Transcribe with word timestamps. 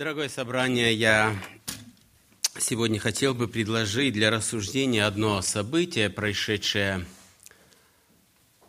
Дорогое 0.00 0.30
собрание, 0.30 0.94
я 0.94 1.36
сегодня 2.56 2.98
хотел 2.98 3.34
бы 3.34 3.48
предложить 3.48 4.14
для 4.14 4.30
рассуждения 4.30 5.04
одно 5.04 5.42
событие, 5.42 6.08
происшедшее 6.08 7.04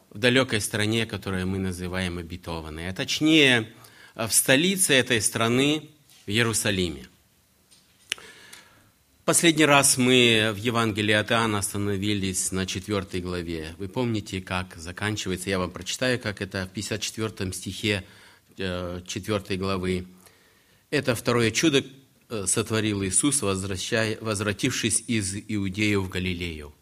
в 0.09 0.17
далекой 0.17 0.59
стране, 0.59 1.05
которую 1.05 1.47
мы 1.47 1.57
называем 1.57 2.17
обетованной, 2.17 2.89
а 2.89 2.93
точнее 2.93 3.71
в 4.13 4.29
столице 4.29 4.93
этой 4.93 5.21
страны, 5.21 5.87
в 6.25 6.29
Иерусалиме. 6.29 7.07
Последний 9.23 9.63
раз 9.63 9.97
мы 9.97 10.51
в 10.53 10.57
Евангелии 10.57 11.13
от 11.13 11.31
Иоанна 11.31 11.59
остановились 11.59 12.51
на 12.51 12.65
4 12.65 13.21
главе. 13.21 13.73
Вы 13.77 13.87
помните, 13.87 14.41
как 14.41 14.75
заканчивается, 14.75 15.49
я 15.49 15.59
вам 15.59 15.71
прочитаю, 15.71 16.19
как 16.19 16.41
это 16.41 16.65
в 16.65 16.71
54 16.71 17.53
стихе 17.53 18.03
4 18.57 19.05
э, 19.07 19.55
главы. 19.55 20.05
Это 20.91 21.15
второе 21.15 21.51
чудо 21.51 21.85
э, 22.27 22.45
сотворил 22.47 23.01
Иисус, 23.01 23.41
возвратившись 23.41 25.05
из 25.07 25.33
Иудеи 25.47 25.95
в 25.95 26.09
Галилею. 26.09 26.73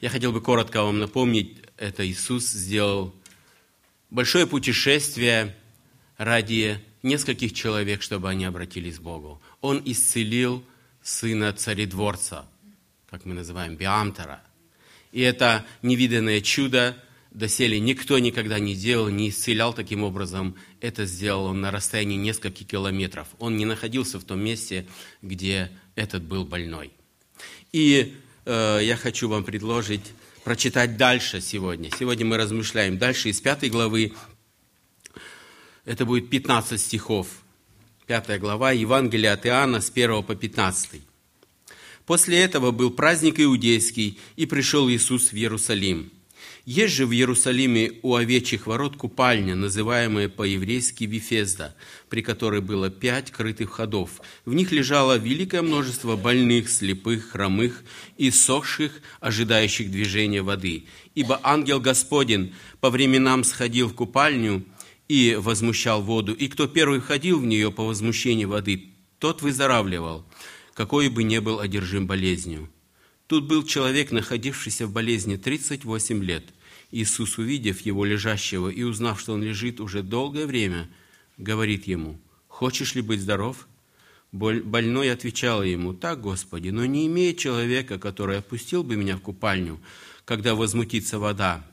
Я 0.00 0.08
хотел 0.08 0.32
бы 0.32 0.40
коротко 0.40 0.82
вам 0.82 1.00
напомнить, 1.00 1.58
это 1.76 2.08
Иисус 2.08 2.48
сделал 2.48 3.14
большое 4.08 4.46
путешествие 4.46 5.54
ради 6.16 6.82
нескольких 7.02 7.52
человек, 7.52 8.00
чтобы 8.00 8.30
они 8.30 8.46
обратились 8.46 8.96
к 8.96 9.02
Богу. 9.02 9.38
Он 9.60 9.82
исцелил 9.84 10.64
сына 11.02 11.52
царедворца, 11.52 12.46
как 13.10 13.26
мы 13.26 13.34
называем, 13.34 13.76
Биамтера. 13.76 14.42
И 15.12 15.20
это 15.20 15.66
невиданное 15.82 16.40
чудо 16.40 16.96
доселе 17.34 17.80
никто 17.80 18.18
никогда 18.18 18.58
не 18.58 18.74
делал, 18.74 19.08
не 19.08 19.28
исцелял 19.28 19.74
таким 19.74 20.04
образом. 20.04 20.56
Это 20.80 21.04
сделал 21.04 21.46
он 21.46 21.60
на 21.60 21.70
расстоянии 21.70 22.16
нескольких 22.16 22.66
километров. 22.66 23.28
Он 23.38 23.56
не 23.56 23.64
находился 23.64 24.18
в 24.18 24.24
том 24.24 24.40
месте, 24.40 24.86
где 25.20 25.70
этот 25.96 26.22
был 26.22 26.44
больной. 26.44 26.92
И 27.72 28.14
э, 28.44 28.80
я 28.82 28.96
хочу 28.96 29.28
вам 29.28 29.44
предложить 29.44 30.12
прочитать 30.44 30.96
дальше 30.96 31.40
сегодня. 31.40 31.90
Сегодня 31.98 32.24
мы 32.24 32.36
размышляем 32.36 32.98
дальше 32.98 33.30
из 33.30 33.40
пятой 33.40 33.68
главы. 33.68 34.12
Это 35.84 36.06
будет 36.06 36.30
15 36.30 36.80
стихов. 36.80 37.26
Пятая 38.06 38.38
глава 38.38 38.70
Евангелия 38.70 39.32
от 39.32 39.46
Иоанна 39.46 39.80
с 39.80 39.90
1 39.90 40.22
по 40.22 40.36
15. 40.36 41.00
После 42.06 42.38
этого 42.38 42.70
был 42.70 42.90
праздник 42.90 43.40
иудейский, 43.40 44.18
и 44.36 44.44
пришел 44.44 44.88
Иисус 44.88 45.32
в 45.32 45.34
Иерусалим– 45.34 46.12
есть 46.64 46.94
же 46.94 47.06
в 47.06 47.12
Иерусалиме 47.12 47.92
у 48.02 48.14
овечьих 48.14 48.66
ворот 48.66 48.96
купальня, 48.96 49.54
называемая 49.54 50.30
по-еврейски 50.30 51.04
Вифезда, 51.04 51.76
при 52.08 52.22
которой 52.22 52.62
было 52.62 52.88
пять 52.88 53.30
крытых 53.30 53.72
ходов. 53.72 54.22
В 54.46 54.54
них 54.54 54.72
лежало 54.72 55.18
великое 55.18 55.60
множество 55.60 56.16
больных, 56.16 56.70
слепых, 56.70 57.30
хромых 57.32 57.84
и 58.16 58.30
сохших, 58.30 59.02
ожидающих 59.20 59.90
движения 59.90 60.40
воды. 60.40 60.86
Ибо 61.14 61.38
ангел 61.42 61.80
Господень 61.80 62.54
по 62.80 62.88
временам 62.88 63.44
сходил 63.44 63.88
в 63.88 63.94
купальню 63.94 64.64
и 65.06 65.36
возмущал 65.38 66.02
воду, 66.02 66.32
и 66.32 66.48
кто 66.48 66.66
первый 66.66 67.00
входил 67.00 67.40
в 67.40 67.44
нее 67.44 67.70
по 67.70 67.84
возмущению 67.84 68.48
воды, 68.48 68.94
тот 69.18 69.42
выздоравливал, 69.42 70.24
какой 70.72 71.08
бы 71.10 71.24
ни 71.24 71.38
был 71.38 71.60
одержим 71.60 72.06
болезнью. 72.06 72.70
Тут 73.26 73.44
был 73.44 73.64
человек, 73.64 74.12
находившийся 74.12 74.86
в 74.86 74.92
болезни 74.92 75.36
38 75.36 76.22
лет. 76.22 76.44
Иисус, 76.90 77.38
увидев 77.38 77.80
его 77.80 78.04
лежащего 78.04 78.68
и 78.68 78.82
узнав, 78.82 79.18
что 79.18 79.32
он 79.32 79.42
лежит 79.42 79.80
уже 79.80 80.02
долгое 80.02 80.46
время, 80.46 80.88
говорит 81.38 81.86
ему, 81.86 82.20
«Хочешь 82.48 82.94
ли 82.94 83.02
быть 83.02 83.20
здоров?» 83.20 83.66
Больной 84.30 85.10
отвечал 85.10 85.62
ему, 85.62 85.94
«Так, 85.94 86.20
Господи, 86.20 86.68
но 86.68 86.84
не 86.84 87.06
имея 87.06 87.32
человека, 87.34 87.98
который 87.98 88.38
опустил 88.38 88.84
бы 88.84 88.96
меня 88.96 89.16
в 89.16 89.20
купальню, 89.20 89.80
когда 90.24 90.54
возмутится 90.54 91.18
вода. 91.18 91.66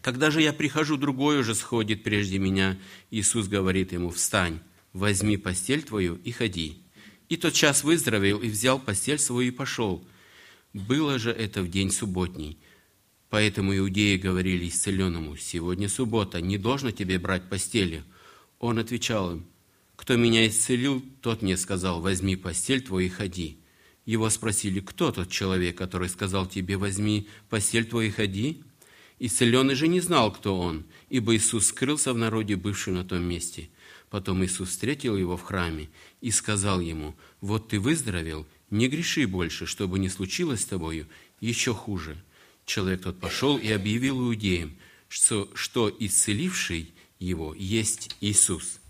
Когда 0.00 0.30
же 0.30 0.42
я 0.42 0.52
прихожу, 0.52 0.96
другой 0.96 1.38
уже 1.38 1.54
сходит 1.54 2.02
прежде 2.02 2.38
меня». 2.38 2.76
Иисус 3.10 3.46
говорит 3.46 3.92
ему, 3.92 4.10
«Встань, 4.10 4.58
возьми 4.92 5.36
постель 5.36 5.82
твою 5.82 6.16
и 6.24 6.32
ходи». 6.32 6.78
И 7.28 7.36
тот 7.36 7.54
час 7.54 7.84
выздоровел 7.84 8.40
и 8.40 8.48
взял 8.48 8.80
постель 8.80 9.20
свою 9.20 9.48
и 9.48 9.52
пошел– 9.52 10.04
было 10.74 11.18
же 11.18 11.30
это 11.30 11.62
в 11.62 11.70
день 11.70 11.90
субботний. 11.90 12.58
Поэтому 13.30 13.76
иудеи 13.76 14.16
говорили 14.16 14.68
исцеленному, 14.68 15.36
«Сегодня 15.36 15.88
суббота, 15.88 16.40
не 16.40 16.58
должно 16.58 16.90
тебе 16.90 17.18
брать 17.18 17.48
постели». 17.48 18.04
Он 18.58 18.78
отвечал 18.78 19.32
им, 19.32 19.46
«Кто 19.96 20.16
меня 20.16 20.46
исцелил, 20.46 21.02
тот 21.22 21.42
мне 21.42 21.56
сказал, 21.56 22.00
возьми 22.00 22.36
постель 22.36 22.82
твою 22.82 23.06
и 23.06 23.10
ходи». 23.10 23.58
Его 24.04 24.28
спросили, 24.28 24.80
кто 24.80 25.12
тот 25.12 25.30
человек, 25.30 25.78
который 25.78 26.08
сказал 26.08 26.46
тебе, 26.46 26.76
возьми 26.76 27.26
постель 27.48 27.86
твою 27.86 28.08
и 28.08 28.12
ходи? 28.12 28.62
Исцеленный 29.18 29.74
же 29.74 29.88
не 29.88 30.00
знал, 30.00 30.30
кто 30.30 30.58
он, 30.58 30.84
ибо 31.08 31.34
Иисус 31.34 31.68
скрылся 31.68 32.12
в 32.12 32.18
народе, 32.18 32.56
бывший 32.56 32.92
на 32.92 33.04
том 33.04 33.22
месте. 33.22 33.70
Потом 34.10 34.44
Иисус 34.44 34.68
встретил 34.68 35.16
его 35.16 35.36
в 35.36 35.42
храме 35.42 35.88
и 36.20 36.30
сказал 36.30 36.80
ему, 36.80 37.16
вот 37.40 37.68
ты 37.68 37.80
выздоровел, 37.80 38.46
не 38.74 38.88
греши 38.88 39.26
больше, 39.26 39.66
чтобы 39.66 39.98
не 39.98 40.08
случилось 40.08 40.62
с 40.62 40.66
тобою 40.66 41.06
еще 41.40 41.72
хуже. 41.72 42.16
Человек 42.66 43.02
тот 43.02 43.20
пошел 43.20 43.56
и 43.56 43.70
объявил 43.70 44.20
иудеям, 44.20 44.76
что, 45.08 45.48
что 45.54 45.94
исцеливший 45.96 46.92
его 47.18 47.54
есть 47.54 48.16
Иисус. 48.20 48.80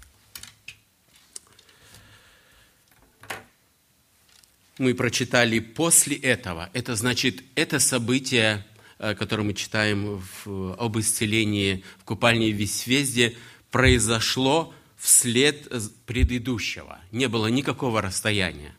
Мы 4.78 4.94
прочитали 4.94 5.60
после 5.60 6.16
этого. 6.16 6.70
Это 6.72 6.96
значит, 6.96 7.44
это 7.54 7.78
событие, 7.78 8.66
э, 8.98 9.14
которое 9.14 9.42
мы 9.42 9.54
читаем 9.54 10.22
в, 10.44 10.74
об 10.74 10.98
исцелении 10.98 11.84
в 11.98 12.04
купальне 12.04 12.50
в 12.50 12.56
Весвезде, 12.56 13.36
произошло 13.70 14.74
вслед 14.96 15.70
предыдущего. 16.06 17.00
Не 17.12 17.28
было 17.28 17.48
никакого 17.48 18.00
расстояния 18.00 18.74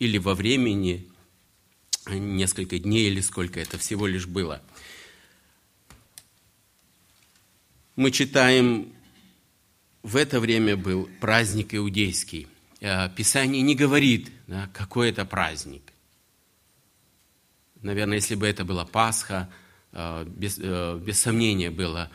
или 0.00 0.18
во 0.18 0.34
времени, 0.34 1.08
несколько 2.08 2.78
дней 2.78 3.08
или 3.08 3.20
сколько 3.20 3.60
это 3.60 3.78
всего 3.78 4.06
лишь 4.06 4.26
было. 4.26 4.60
Мы 7.94 8.10
читаем, 8.10 8.92
в 10.02 10.16
это 10.16 10.40
время 10.40 10.76
был 10.76 11.08
праздник 11.20 11.74
иудейский. 11.74 12.48
Э, 12.80 13.10
Писание 13.14 13.60
не 13.60 13.74
говорит, 13.74 14.30
да, 14.46 14.70
какой 14.72 15.10
это 15.10 15.26
праздник. 15.26 15.92
Наверное, 17.82 18.16
если 18.16 18.34
бы 18.34 18.46
это 18.46 18.64
была 18.64 18.86
Пасха, 18.86 19.50
э, 19.92 20.24
без, 20.26 20.58
э, 20.58 20.98
без 21.04 21.20
сомнения 21.20 21.70
было 21.70 22.10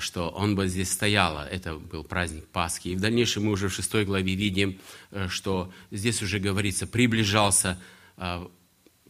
что 0.00 0.28
он 0.28 0.54
бы 0.54 0.68
здесь 0.68 0.92
стояла. 0.92 1.48
Это 1.48 1.74
был 1.74 2.04
праздник 2.04 2.46
Пасхи. 2.48 2.88
И 2.88 2.96
в 2.96 3.00
дальнейшем 3.00 3.44
мы 3.44 3.52
уже 3.52 3.68
в 3.68 3.72
шестой 3.72 4.04
главе 4.04 4.34
видим, 4.34 4.78
э, 5.10 5.28
что 5.28 5.72
здесь 5.90 6.22
уже 6.22 6.38
говорится, 6.38 6.86
приближался, 6.86 7.80
э, 8.18 8.46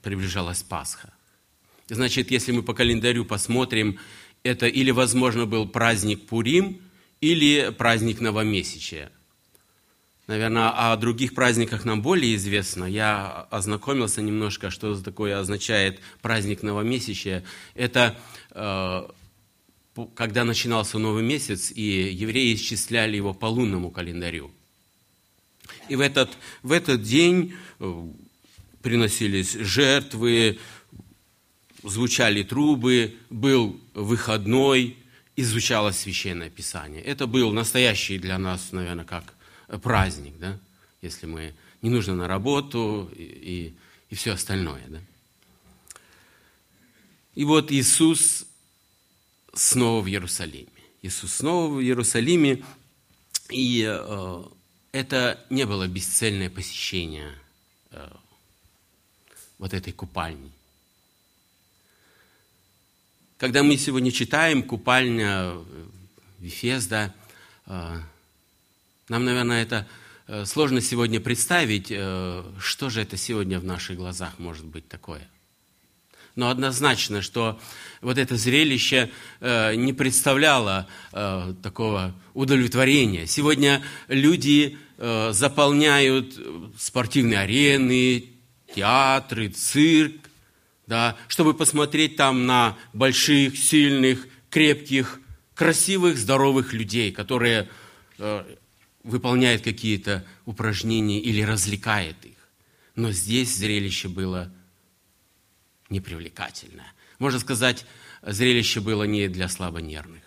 приближалась 0.03 0.63
Пасха. 0.63 1.13
Значит, 1.89 2.31
если 2.31 2.53
мы 2.53 2.63
по 2.63 2.75
календарю 2.75 3.25
посмотрим, 3.25 3.99
это 4.43 4.67
или, 4.67 4.91
возможно, 4.91 5.47
был 5.47 5.67
праздник 5.67 6.27
Пурим, 6.27 6.81
или 7.21 7.75
праздник 7.77 8.21
Новомесячия. 8.21 9.11
Наверное, 10.29 10.93
о 10.93 10.97
других 10.97 11.35
праздниках 11.35 11.87
нам 11.87 12.03
более 12.03 12.37
известно. 12.37 12.85
Я 12.85 13.47
ознакомился 13.51 14.21
немножко, 14.21 14.71
что 14.71 14.95
такое 15.01 15.39
означает 15.39 16.01
праздник 16.21 16.63
Новомесячия. 16.63 17.43
Это 17.75 18.17
когда 20.07 20.45
начинался 20.45 20.99
новый 20.99 21.23
месяц, 21.23 21.73
и 21.75 21.83
евреи 21.83 22.55
исчисляли 22.55 23.17
его 23.17 23.35
по 23.35 23.47
лунному 23.47 23.91
календарю. 23.91 24.51
И 25.89 25.97
в 25.97 26.01
этот, 26.01 26.37
в 26.63 26.73
этот 26.73 27.03
день 27.03 27.55
э, 27.81 28.09
приносились 28.83 29.53
жертвы, 29.53 30.59
звучали 31.83 32.43
трубы, 32.43 33.17
был 33.31 33.81
выходной, 33.95 34.97
изучалось 35.37 35.99
Священное 35.99 36.51
Писание. 36.51 37.03
Это 37.03 37.27
был 37.27 37.53
настоящий 37.53 38.19
для 38.19 38.39
нас, 38.39 38.73
наверное, 38.73 39.05
как 39.05 39.35
праздник, 39.83 40.35
да? 40.39 40.59
если 41.03 41.27
мы 41.27 41.55
не 41.83 41.91
нужно 41.91 42.15
на 42.15 42.27
работу 42.27 43.11
и, 43.15 43.23
и, 43.23 43.75
и 44.11 44.15
все 44.15 44.33
остальное. 44.33 44.83
Да? 44.89 45.01
И 47.35 47.45
вот 47.45 47.71
Иисус 47.71 48.47
снова 49.59 50.03
в 50.03 50.09
Иерусалиме. 50.09 50.69
Иисус 51.03 51.35
снова 51.35 51.75
в 51.75 51.81
Иерусалиме, 51.81 52.65
и 53.51 53.85
э, 53.87 54.43
это 54.93 55.45
не 55.51 55.65
было 55.65 55.87
бесцельное 55.87 56.51
посещение 56.51 57.35
э, 57.91 58.09
вот 59.59 59.75
этой 59.75 59.93
купальни. 59.93 60.51
Когда 63.37 63.63
мы 63.63 63.77
сегодня 63.77 64.11
читаем 64.11 64.63
купальня 64.63 65.55
Вифезда, 66.39 67.15
э, 67.67 68.01
нам, 69.09 69.25
наверное, 69.25 69.63
это 69.63 69.87
э, 70.27 70.45
сложно 70.45 70.81
сегодня 70.81 71.21
представить, 71.21 71.89
э, 71.91 72.45
что 72.61 72.91
же 72.91 73.01
это 73.01 73.17
сегодня 73.17 73.59
в 73.59 73.65
наших 73.65 73.97
глазах 73.97 74.39
может 74.39 74.67
быть 74.67 74.89
такое. 74.89 75.29
Но 76.39 76.51
однозначно, 76.51 77.21
что 77.21 77.61
вот 78.01 78.17
это 78.17 78.37
зрелище 78.37 79.11
э, 79.41 79.75
не 79.75 79.93
представляло 79.93 80.87
такого 81.63 82.15
удовлетворения. 82.33 83.27
Сегодня 83.27 83.83
люди 84.07 84.79
заполняют 84.97 86.35
спортивные 86.79 87.41
арены, 87.41 88.27
театры, 88.75 89.49
цирк, 89.49 90.29
да, 90.87 91.17
чтобы 91.29 91.55
посмотреть 91.55 92.17
там 92.17 92.47
на 92.47 92.77
больших, 92.93 93.59
сильных, 93.59 94.27
крепких, 94.49 95.21
красивых, 95.55 96.17
здоровых 96.17 96.73
людей, 96.73 97.13
которые 97.13 97.69
э, 98.19 98.45
выполняют 99.03 99.63
какие-то 99.63 100.25
упражнения 100.47 101.21
или 101.21 101.43
развлекает 101.43 102.17
их. 102.25 102.37
Но 102.95 103.11
здесь 103.11 103.57
зрелище 103.57 104.09
было 104.09 104.53
непривлекательное. 105.89 106.93
Можно 107.19 107.39
сказать, 107.39 107.85
зрелище 108.23 108.81
было 108.81 109.05
не 109.05 109.29
для 109.29 109.49
слабонервных. 109.49 110.23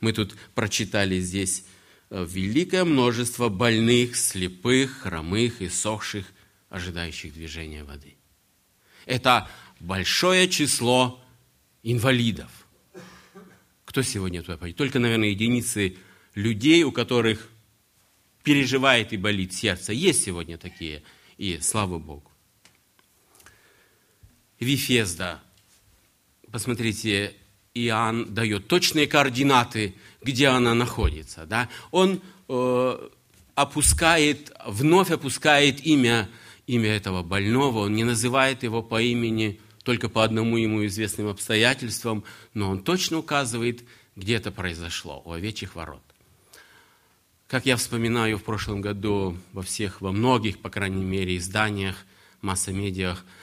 Мы 0.00 0.12
тут 0.12 0.36
прочитали 0.54 1.20
здесь 1.20 1.64
э, 2.10 2.26
великое 2.28 2.84
множество 2.84 3.48
больных, 3.48 4.16
слепых, 4.16 5.02
хромых 5.02 5.62
и 5.62 5.68
сохших, 5.68 6.26
ожидающих 6.68 7.32
движения 7.32 7.84
воды. 7.84 8.16
Это 9.06 9.48
большое 9.78 10.48
число 10.48 11.22
инвалидов. 11.82 12.50
Кто 13.84 14.02
сегодня 14.02 14.42
туда 14.42 14.56
пойдет? 14.56 14.78
Только, 14.78 14.98
наверное, 14.98 15.28
единицы 15.28 15.98
людей, 16.34 16.82
у 16.82 16.92
которых 16.92 17.48
переживает 18.42 19.12
и 19.12 19.16
болит 19.16 19.52
сердце. 19.52 19.92
Есть 19.92 20.24
сегодня 20.24 20.58
такие, 20.58 21.02
и 21.36 21.58
слава 21.60 21.98
Богу. 21.98 22.31
Вифезда. 24.62 25.40
Посмотрите, 26.50 27.34
Иоанн 27.74 28.32
дает 28.32 28.68
точные 28.68 29.06
координаты, 29.06 29.94
где 30.22 30.48
она 30.48 30.74
находится. 30.74 31.46
Да? 31.46 31.68
Он 31.90 32.20
э, 32.48 33.08
опускает, 33.54 34.52
вновь 34.64 35.10
опускает 35.10 35.84
имя, 35.84 36.28
имя 36.66 36.90
этого 36.90 37.22
больного, 37.22 37.80
он 37.80 37.94
не 37.94 38.04
называет 38.04 38.62
его 38.62 38.82
по 38.82 39.02
имени, 39.02 39.60
только 39.82 40.08
по 40.08 40.22
одному 40.22 40.56
ему 40.58 40.86
известным 40.86 41.28
обстоятельствам, 41.28 42.22
но 42.54 42.70
он 42.70 42.84
точно 42.84 43.18
указывает, 43.18 43.82
где 44.14 44.36
это 44.36 44.52
произошло, 44.52 45.22
у 45.24 45.32
овечьих 45.32 45.74
ворот. 45.74 46.02
Как 47.48 47.66
я 47.66 47.76
вспоминаю, 47.76 48.38
в 48.38 48.44
прошлом 48.44 48.80
году 48.80 49.36
во 49.52 49.62
всех, 49.62 50.00
во 50.00 50.12
многих, 50.12 50.60
по 50.60 50.70
крайней 50.70 51.04
мере, 51.04 51.36
изданиях, 51.36 51.96
масс-медиах 52.42 53.24
э, 53.24 53.41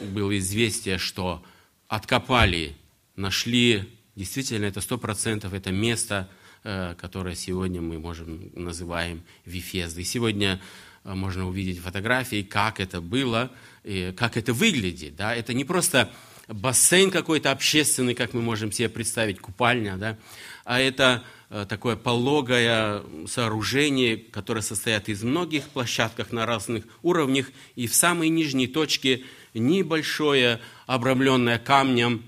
было 0.00 0.38
известие, 0.38 0.98
что 0.98 1.42
откопали, 1.88 2.74
нашли, 3.16 3.84
действительно, 4.16 4.64
это 4.64 4.80
сто 4.80 4.96
процентов, 4.96 5.52
это 5.52 5.70
место, 5.70 6.30
э, 6.64 6.94
которое 6.98 7.34
сегодня 7.34 7.82
мы 7.82 7.98
можем 7.98 8.50
называем 8.54 9.22
Вифездой. 9.44 10.04
Сегодня 10.04 10.60
э, 11.04 11.12
можно 11.14 11.46
увидеть 11.46 11.80
фотографии, 11.80 12.42
как 12.42 12.80
это 12.80 13.02
было, 13.02 13.50
и 13.84 14.14
как 14.16 14.38
это 14.38 14.54
выглядит. 14.54 15.16
Да? 15.16 15.34
Это 15.34 15.52
не 15.52 15.64
просто 15.64 16.10
бассейн 16.48 17.10
какой-то 17.10 17.50
общественный, 17.50 18.14
как 18.14 18.32
мы 18.32 18.40
можем 18.40 18.72
себе 18.72 18.88
представить, 18.88 19.38
купальня, 19.38 19.96
да? 19.96 20.18
А 20.64 20.80
это 20.80 21.22
э, 21.50 21.66
такое 21.68 21.96
пологое 21.96 23.02
сооружение, 23.26 24.16
которое 24.16 24.62
состоит 24.62 25.08
из 25.08 25.22
многих 25.22 25.68
площадках 25.68 26.32
на 26.32 26.46
разных 26.46 26.84
уровнях, 27.02 27.50
и 27.74 27.86
в 27.86 27.94
самой 27.94 28.28
нижней 28.28 28.66
точке 28.66 29.24
небольшое, 29.54 30.60
обрамленное 30.86 31.58
камнем 31.58 32.22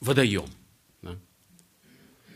водоем. 0.00 0.46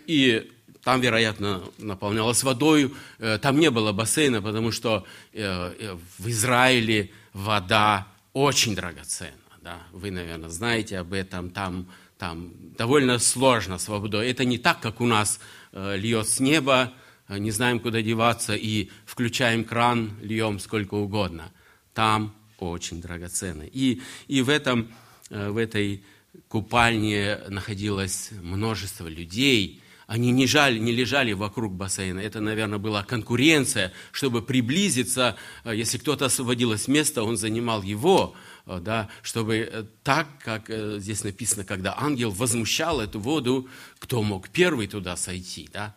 И 0.06 0.50
там, 0.82 1.00
вероятно, 1.00 1.62
наполнялось 1.78 2.42
водой, 2.42 2.92
э, 3.18 3.38
там 3.38 3.58
не 3.58 3.70
было 3.70 3.92
бассейна, 3.92 4.42
потому 4.42 4.72
что 4.72 5.06
э, 5.32 5.96
в 6.18 6.28
Израиле 6.28 7.10
вода 7.32 8.08
очень 8.32 8.74
драгоценна. 8.74 9.32
Да? 9.62 9.78
Вы, 9.92 10.10
наверное, 10.10 10.48
знаете 10.48 10.98
об 10.98 11.12
этом, 11.12 11.50
там 11.50 11.86
там 12.22 12.52
довольно 12.78 13.18
сложно 13.18 13.78
с. 13.78 13.88
Это 13.88 14.44
не 14.44 14.56
так, 14.56 14.80
как 14.80 15.00
у 15.00 15.06
нас 15.06 15.40
э, 15.72 15.96
льет 15.96 16.28
с 16.28 16.38
неба, 16.38 16.92
э, 17.26 17.36
не 17.38 17.50
знаем, 17.50 17.80
куда 17.80 18.00
деваться, 18.00 18.54
и 18.54 18.90
включаем 19.06 19.64
кран, 19.64 20.12
льем 20.22 20.60
сколько 20.60 20.94
угодно. 20.94 21.50
Там 21.94 22.32
очень 22.60 23.00
драгоценно. 23.00 23.64
И, 23.64 24.02
и 24.28 24.40
в, 24.40 24.50
этом, 24.50 24.92
э, 25.30 25.50
в 25.50 25.56
этой 25.56 26.04
купальне 26.46 27.40
находилось 27.48 28.30
множество 28.40 29.08
людей, 29.08 29.82
они 30.06 30.30
не, 30.30 30.46
жали, 30.46 30.78
не 30.78 30.92
лежали 30.92 31.32
вокруг 31.32 31.72
бассейна. 31.74 32.20
Это, 32.20 32.38
наверное, 32.38 32.78
была 32.78 33.02
конкуренция, 33.02 33.92
чтобы 34.12 34.42
приблизиться. 34.42 35.36
Э, 35.64 35.74
если 35.74 35.98
кто-то 35.98 36.26
освободилось 36.26 36.86
место, 36.86 37.24
он 37.24 37.36
занимал 37.36 37.82
его. 37.82 38.36
Э, 38.66 38.78
да, 38.80 39.08
чтобы 39.22 39.56
э, 39.56 39.84
так, 40.04 40.26
как 40.38 40.70
э, 40.70 40.98
здесь 40.98 41.24
написано, 41.24 41.64
когда 41.64 41.98
ангел 41.98 42.30
возмущал 42.30 43.00
эту 43.00 43.18
воду, 43.18 43.68
кто 43.98 44.22
мог 44.22 44.48
первый 44.48 44.86
туда 44.86 45.16
сойти, 45.16 45.68
да, 45.72 45.94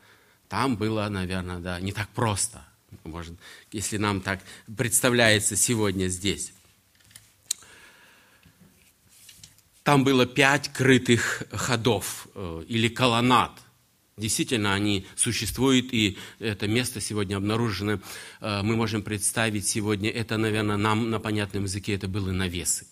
там 0.49 0.75
было, 0.75 1.07
наверное, 1.09 1.59
да, 1.59 1.79
не 1.79 1.91
так 1.91 2.09
просто, 2.09 2.65
может, 3.03 3.35
если 3.71 3.97
нам 3.97 4.21
так 4.21 4.39
представляется 4.75 5.55
сегодня 5.55 6.07
здесь. 6.07 6.53
Там 9.83 10.03
было 10.03 10.25
пять 10.25 10.73
крытых 10.73 11.43
ходов 11.51 12.27
или 12.67 12.87
колоннад. 12.87 13.51
Действительно, 14.17 14.73
они 14.73 15.05
существуют, 15.15 15.93
и 15.93 16.17
это 16.39 16.67
место 16.69 17.01
сегодня 17.01 17.35
обнаружено. 17.35 17.99
Э, 18.39 18.61
мы 18.63 18.77
можем 18.77 19.01
представить 19.01 19.67
сегодня, 19.67 20.09
это, 20.09 20.37
наверное, 20.37 20.77
нам 20.77 21.09
на 21.09 21.19
понятном 21.19 21.63
языке 21.63 21.95
это 21.95 22.07
были 22.07 22.31
навесы. 22.31 22.87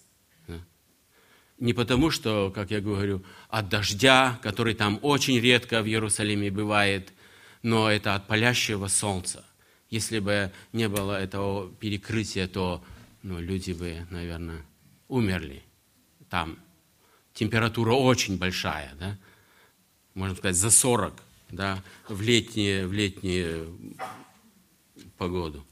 Не 1.59 1.73
потому, 1.73 2.09
что, 2.09 2.51
как 2.53 2.71
я 2.71 2.81
говорю, 2.81 3.23
от 3.47 3.69
дождя, 3.69 4.37
который 4.43 4.73
там 4.73 4.99
очень 5.01 5.39
редко 5.39 5.81
в 5.81 5.87
Иерусалиме 5.87 6.51
бывает, 6.51 7.13
но 7.61 7.89
это 7.89 8.15
от 8.15 8.27
палящего 8.27 8.87
солнца. 8.87 9.45
Если 9.89 10.19
бы 10.19 10.51
не 10.73 10.89
было 10.89 11.21
этого 11.21 11.71
перекрытия, 11.71 12.49
то 12.49 12.83
ну, 13.21 13.39
люди 13.39 13.71
бы, 13.71 14.05
наверное, 14.09 14.65
умерли. 15.07 15.63
Там 16.29 16.59
температура 17.33 17.93
очень 17.93 18.37
большая, 18.37 18.93
да? 18.99 19.17
Можно 20.13 20.35
сказать, 20.35 20.55
за 20.55 20.71
40 20.71 21.13
да, 21.51 21.83
в, 22.07 22.21
летние, 22.21 22.87
в 22.87 22.93
летнюю 22.93 23.77
погоду. 25.17 25.65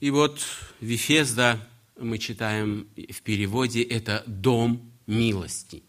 И 0.00 0.10
вот 0.10 0.40
Вифезда, 0.80 1.66
мы 1.98 2.18
читаем 2.18 2.88
в 2.96 3.22
переводе, 3.22 3.82
это 3.82 4.22
дом 4.26 4.92
милости 5.06 5.82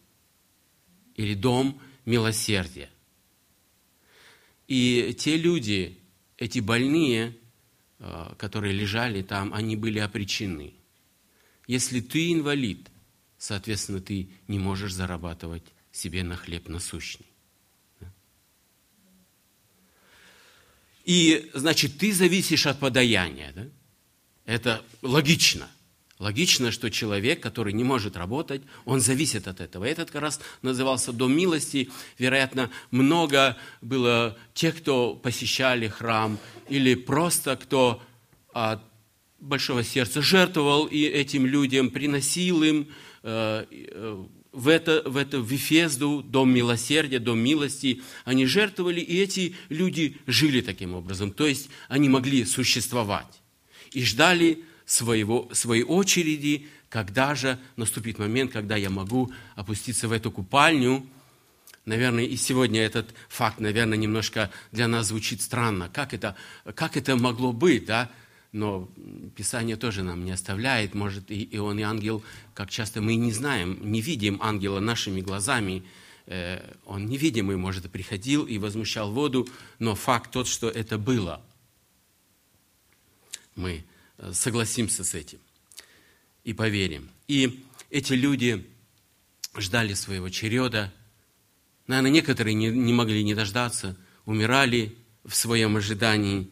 или 1.16 1.34
дом 1.34 1.82
милосердия. 2.06 2.90
И 4.68 5.16
те 5.18 5.38
люди, 5.38 5.98
эти 6.38 6.60
больные, 6.60 7.36
э, 8.00 8.34
которые 8.38 8.74
лежали 8.74 9.22
там, 9.22 9.54
они 9.54 9.76
были 9.76 10.00
опричены– 10.00 10.74
если 11.68 12.00
ты 12.00 12.32
инвалид, 12.34 12.90
соответственно, 13.38 14.02
ты 14.02 14.30
не 14.48 14.60
можешь 14.60 14.94
зарабатывать 14.94 15.64
себе 15.92 16.24
на 16.24 16.36
хлеб 16.36 16.68
насущный. 16.68 17.26
И, 21.06 21.52
значит, 21.54 22.00
ты 22.00 22.12
зависишь 22.12 22.66
от 22.66 22.80
подаяния. 22.80 23.54
Да? 23.56 23.68
Это 24.46 24.84
логично. 25.02 25.70
Логично, 26.18 26.72
что 26.72 26.90
человек, 26.90 27.42
который 27.42 27.74
не 27.74 27.84
может 27.84 28.16
работать, 28.16 28.62
он 28.86 29.02
зависит 29.02 29.48
от 29.48 29.60
этого. 29.60 29.84
Этот 29.84 30.12
как 30.12 30.22
раз 30.22 30.40
назывался 30.62 31.12
Дом 31.12 31.36
милости. 31.36 31.90
Вероятно, 32.18 32.72
много 32.90 33.58
было 33.82 34.38
тех, 34.54 34.78
кто 34.78 35.14
посещали 35.14 35.90
храм, 35.90 36.40
или 36.70 36.96
просто 36.96 37.58
кто 37.58 38.02
от 38.54 38.82
большого 39.46 39.84
сердца, 39.84 40.22
жертвовал 40.22 40.86
и 40.86 41.04
этим 41.04 41.46
людям, 41.46 41.90
приносил 41.90 42.64
им 42.64 42.88
э, 43.24 43.66
э, 43.70 44.26
в 44.52 44.68
это, 44.68 45.04
в 45.06 45.18
это 45.18 45.40
в 45.40 45.50
Вифезду, 45.50 46.22
дом 46.22 46.54
милосердия, 46.54 47.20
дом 47.20 47.40
милости, 47.40 48.02
они 48.24 48.46
жертвовали, 48.46 49.02
и 49.02 49.18
эти 49.18 49.56
люди 49.70 50.18
жили 50.28 50.62
таким 50.62 50.94
образом. 50.94 51.32
То 51.32 51.46
есть 51.46 51.70
они 51.90 52.10
могли 52.10 52.46
существовать 52.46 53.42
и 53.92 54.04
ждали 54.04 54.64
своего, 54.86 55.50
своей 55.52 55.84
очереди, 55.84 56.68
когда 56.90 57.36
же 57.36 57.60
наступит 57.76 58.18
момент, 58.18 58.52
когда 58.52 58.78
я 58.78 58.90
могу 58.90 59.32
опуститься 59.56 60.08
в 60.08 60.12
эту 60.12 60.32
купальню, 60.32 61.06
Наверное, 61.86 62.24
и 62.24 62.36
сегодня 62.36 62.82
этот 62.82 63.14
факт, 63.30 63.60
наверное, 63.60 63.98
немножко 63.98 64.50
для 64.72 64.88
нас 64.88 65.08
звучит 65.08 65.44
странно. 65.44 65.88
Как 65.94 66.16
это, 66.16 66.36
как 66.74 66.98
это 66.98 67.16
могло 67.16 67.54
быть, 67.54 67.86
да? 67.86 68.10
Но 68.56 68.90
Писание 69.36 69.76
тоже 69.76 70.02
нам 70.02 70.24
не 70.24 70.32
оставляет. 70.32 70.96
Может, 70.96 71.30
и, 71.30 71.44
и 71.44 71.58
он, 71.58 71.78
и 71.78 71.82
ангел, 71.82 72.24
как 72.54 72.70
часто 72.70 73.02
мы 73.02 73.16
не 73.16 73.34
знаем, 73.34 73.78
не 73.92 74.00
видим 74.00 74.40
ангела 74.42 74.80
нашими 74.80 75.20
глазами. 75.20 75.84
Э, 76.26 76.74
он 76.86 77.06
невидимый, 77.06 77.58
может, 77.58 77.92
приходил 77.92 78.46
и 78.46 78.58
возмущал 78.58 79.12
воду, 79.12 79.46
но 79.80 79.94
факт 79.94 80.32
тот, 80.32 80.48
что 80.48 80.70
это 80.70 80.98
было. 80.98 81.42
Мы 83.58 83.84
э, 84.20 84.32
согласимся 84.32 85.04
с 85.04 85.14
этим 85.16 85.40
и 86.46 86.54
поверим. 86.54 87.10
И 87.28 87.66
эти 87.90 88.14
люди 88.14 88.66
ждали 89.58 89.96
своего 89.96 90.30
череда. 90.30 90.94
Наверное, 91.88 92.12
некоторые 92.12 92.54
не, 92.54 92.70
не 92.70 92.94
могли 92.94 93.22
не 93.22 93.36
дождаться, 93.36 93.98
умирали 94.24 94.96
в 95.26 95.36
своем 95.36 95.76
ожидании. 95.76 96.48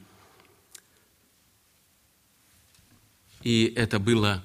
И 3.43 3.65
это 3.75 3.99
было 3.99 4.43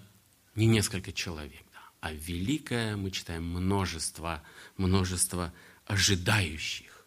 не 0.57 0.67
несколько 0.67 1.13
человек, 1.13 1.63
да, 1.73 1.79
а 2.01 2.13
великое, 2.13 2.97
мы 2.97 3.13
читаем, 3.13 3.45
множество, 3.45 4.43
множество 4.77 5.55
ожидающих. 5.87 7.07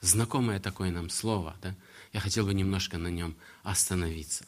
Знакомое 0.00 0.58
такое 0.60 0.90
нам 0.90 1.10
слово, 1.10 1.56
да? 1.60 1.76
Я 2.14 2.20
хотел 2.20 2.46
бы 2.46 2.54
немножко 2.54 2.96
на 2.96 3.08
нем 3.08 3.36
остановиться. 3.62 4.46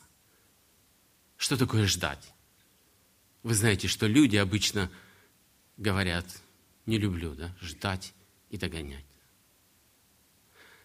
Что 1.37 1.59
такое 1.59 1.87
ждать? 1.87 2.33
Вы 3.43 3.55
знаете, 3.55 3.87
что 3.87 4.07
люди 4.07 4.37
обычно 4.37 4.91
говорят, 5.77 6.25
не 6.87 6.97
люблю, 6.97 7.35
да, 7.35 7.55
ждать 7.61 8.15
и 8.49 8.57
догонять. 8.57 9.05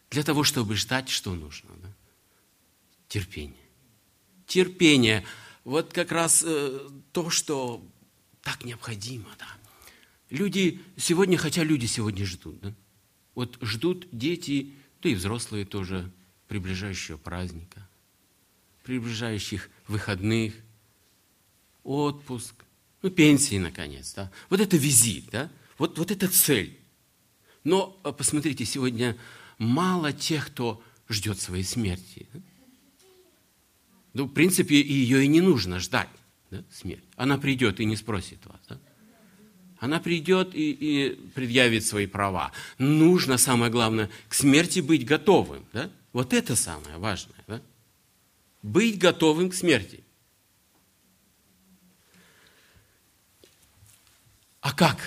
Для 0.09 0.23
того, 0.23 0.43
чтобы 0.43 0.75
ждать, 0.75 1.07
что 1.09 1.33
нужно? 1.33 1.69
Да? 1.77 1.91
Терпение. 3.07 3.55
Терпение. 4.45 5.25
Вот 5.67 5.91
как 5.91 6.13
раз 6.13 6.45
э, 6.47 6.79
то, 7.11 7.29
что 7.29 7.85
так 8.41 8.63
необходимо. 8.63 9.27
Да? 9.37 9.47
Люди 10.29 10.79
сегодня, 10.95 11.37
хотя 11.37 11.61
люди 11.65 11.85
сегодня 11.87 12.25
ждут. 12.25 12.57
Да? 12.61 12.73
Вот 13.35 13.57
ждут 13.61 14.07
дети, 14.13 14.71
да 15.01 15.09
и 15.09 15.13
взрослые 15.13 15.65
тоже, 15.65 16.09
приближающего 16.47 17.17
праздника, 17.17 17.85
приближающих 18.83 19.69
выходных, 19.89 20.53
отпуск, 21.83 22.55
ну, 23.01 23.09
пенсии, 23.09 23.57
наконец, 23.57 24.13
да. 24.13 24.31
Вот 24.49 24.61
это 24.61 24.77
визит, 24.77 25.25
да, 25.31 25.51
вот, 25.77 25.97
вот 25.97 26.11
это 26.11 26.29
цель. 26.29 26.79
Но 27.65 27.99
а, 28.03 28.13
посмотрите, 28.13 28.63
сегодня 28.63 29.17
мало 29.57 30.13
тех, 30.13 30.47
кто 30.47 30.81
ждет 31.09 31.41
своей 31.41 31.65
смерти. 31.65 32.25
Да? 32.33 32.39
Ну, 34.13 34.25
в 34.25 34.33
принципе, 34.33 34.81
ее 34.81 35.23
и 35.23 35.27
не 35.27 35.41
нужно 35.41 35.79
ждать, 35.79 36.09
да, 36.49 36.63
смерть. 36.71 37.03
Она 37.15 37.37
придет 37.37 37.79
и 37.79 37.85
не 37.85 37.95
спросит 37.95 38.45
вас, 38.45 38.59
да. 38.69 38.79
Она 39.79 39.99
придет 39.99 40.55
и, 40.55 40.71
и 40.71 41.09
предъявит 41.35 41.85
свои 41.85 42.07
права. 42.07 42.51
Нужно, 42.79 43.37
самое 43.37 43.71
главное, 43.71 44.09
к 44.27 44.33
смерти 44.33 44.79
быть 44.79 45.05
готовым. 45.05 45.65
Да? 45.71 45.91
Вот 46.13 46.33
это 46.33 46.55
самое 46.55 46.97
важное. 46.97 47.37
Да? 47.47 47.61
Быть 48.63 48.97
готовым 48.97 49.51
к 49.51 49.53
смерти. 49.53 50.03
А 54.61 54.73
как? 54.73 54.97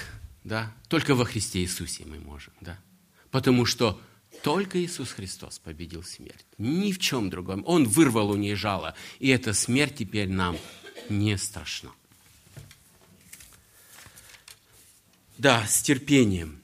Да? 0.45 0.73
Только 0.89 1.15
во 1.17 1.25
Христе 1.25 1.61
Иисусе 1.61 2.05
мы 2.07 2.21
можем. 2.21 2.53
Да? 2.61 2.79
Потому 3.33 3.67
что 3.67 4.01
только 4.43 4.83
Иисус 4.83 5.13
Христос 5.13 5.59
победил 5.59 6.03
смерть. 6.03 6.47
Ни 6.59 6.93
в 6.93 6.99
чем 6.99 7.31
другом. 7.31 7.63
Он 7.67 7.87
вырвал 7.87 8.31
у 8.31 8.37
нее 8.37 8.57
жало. 8.57 8.95
И 9.19 9.29
эта 9.29 9.53
смерть 9.53 9.97
теперь 9.97 10.29
нам 10.29 10.57
не 11.09 11.37
страшна. 11.37 11.91
Да, 15.39 15.67
с 15.67 15.83
терпением. 15.83 16.61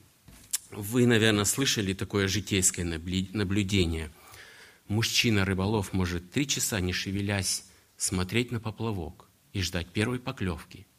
Вы, 0.71 1.07
наверное, 1.07 1.45
слышали 1.45 1.93
такое 1.93 2.27
житейское 2.27 2.85
наблюдение. 2.85 4.11
Мужчина-рыболов 4.87 5.93
может 5.93 6.31
три 6.31 6.47
часа, 6.47 6.79
не 6.79 6.93
шевелясь, 6.93 7.63
смотреть 7.97 8.51
на 8.51 8.59
поплавок 8.59 9.29
и 9.53 9.61
ждать 9.61 9.87
первой 9.87 10.19
поклевки– 10.19 10.85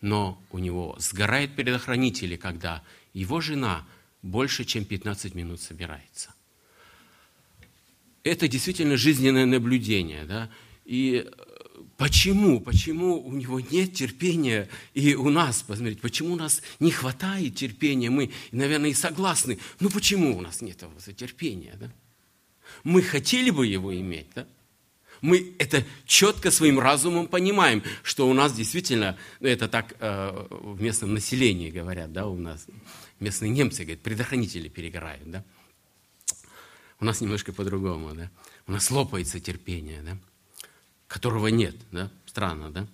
но 0.00 0.42
у 0.50 0.58
него 0.58 0.96
сгорает 0.98 1.54
предохранители, 1.54 2.36
когда 2.36 2.82
его 3.12 3.40
жена 3.40 3.86
больше, 4.22 4.64
чем 4.64 4.84
15 4.84 5.34
минут 5.34 5.60
собирается. 5.60 6.34
Это 8.22 8.48
действительно 8.48 8.96
жизненное 8.96 9.46
наблюдение. 9.46 10.24
Да? 10.24 10.50
И 10.84 11.24
э, 11.26 11.82
почему? 11.96 12.60
Почему 12.60 13.26
у 13.26 13.32
него 13.32 13.60
нет 13.60 13.94
терпения 13.94 14.68
и 14.92 15.14
у 15.14 15.30
нас, 15.30 15.62
посмотрите, 15.62 16.00
почему 16.00 16.34
у 16.34 16.36
нас 16.36 16.62
не 16.80 16.90
хватает 16.90 17.54
терпения? 17.54 18.10
Мы, 18.10 18.30
наверное, 18.52 18.90
и 18.90 18.94
согласны. 18.94 19.58
Ну 19.80 19.88
почему 19.88 20.36
у 20.36 20.40
нас 20.40 20.60
нет 20.60 20.76
этого 20.76 21.00
терпения? 21.14 21.76
Да? 21.80 21.90
Мы 22.84 23.02
хотели 23.02 23.50
бы 23.50 23.66
его 23.66 23.94
иметь, 23.94 24.28
да? 24.34 24.46
Мы 25.22 25.54
это 25.58 25.84
четко 26.06 26.50
своим 26.50 26.80
разумом 26.80 27.26
понимаем, 27.26 27.82
что 28.02 28.28
у 28.28 28.32
нас 28.32 28.54
действительно, 28.54 29.18
ну 29.40 29.48
это 29.48 29.68
так 29.68 29.94
э, 30.00 30.46
в 30.50 30.80
местном 30.80 31.12
населении 31.12 31.70
говорят, 31.70 32.12
да, 32.12 32.26
у 32.26 32.38
нас 32.38 32.66
местные 33.20 33.50
немцы 33.50 33.84
говорят, 33.84 34.02
предохранители 34.02 34.68
перегорают, 34.68 35.30
да. 35.30 35.44
У 36.98 37.04
нас 37.04 37.20
немножко 37.20 37.52
по-другому, 37.52 38.14
да. 38.14 38.30
У 38.66 38.72
нас 38.72 38.90
лопается 38.90 39.40
терпение, 39.40 40.02
да, 40.02 40.18
которого 41.06 41.48
нет, 41.48 41.76
да, 41.92 42.10
странно, 42.26 42.70
да. 42.70 42.86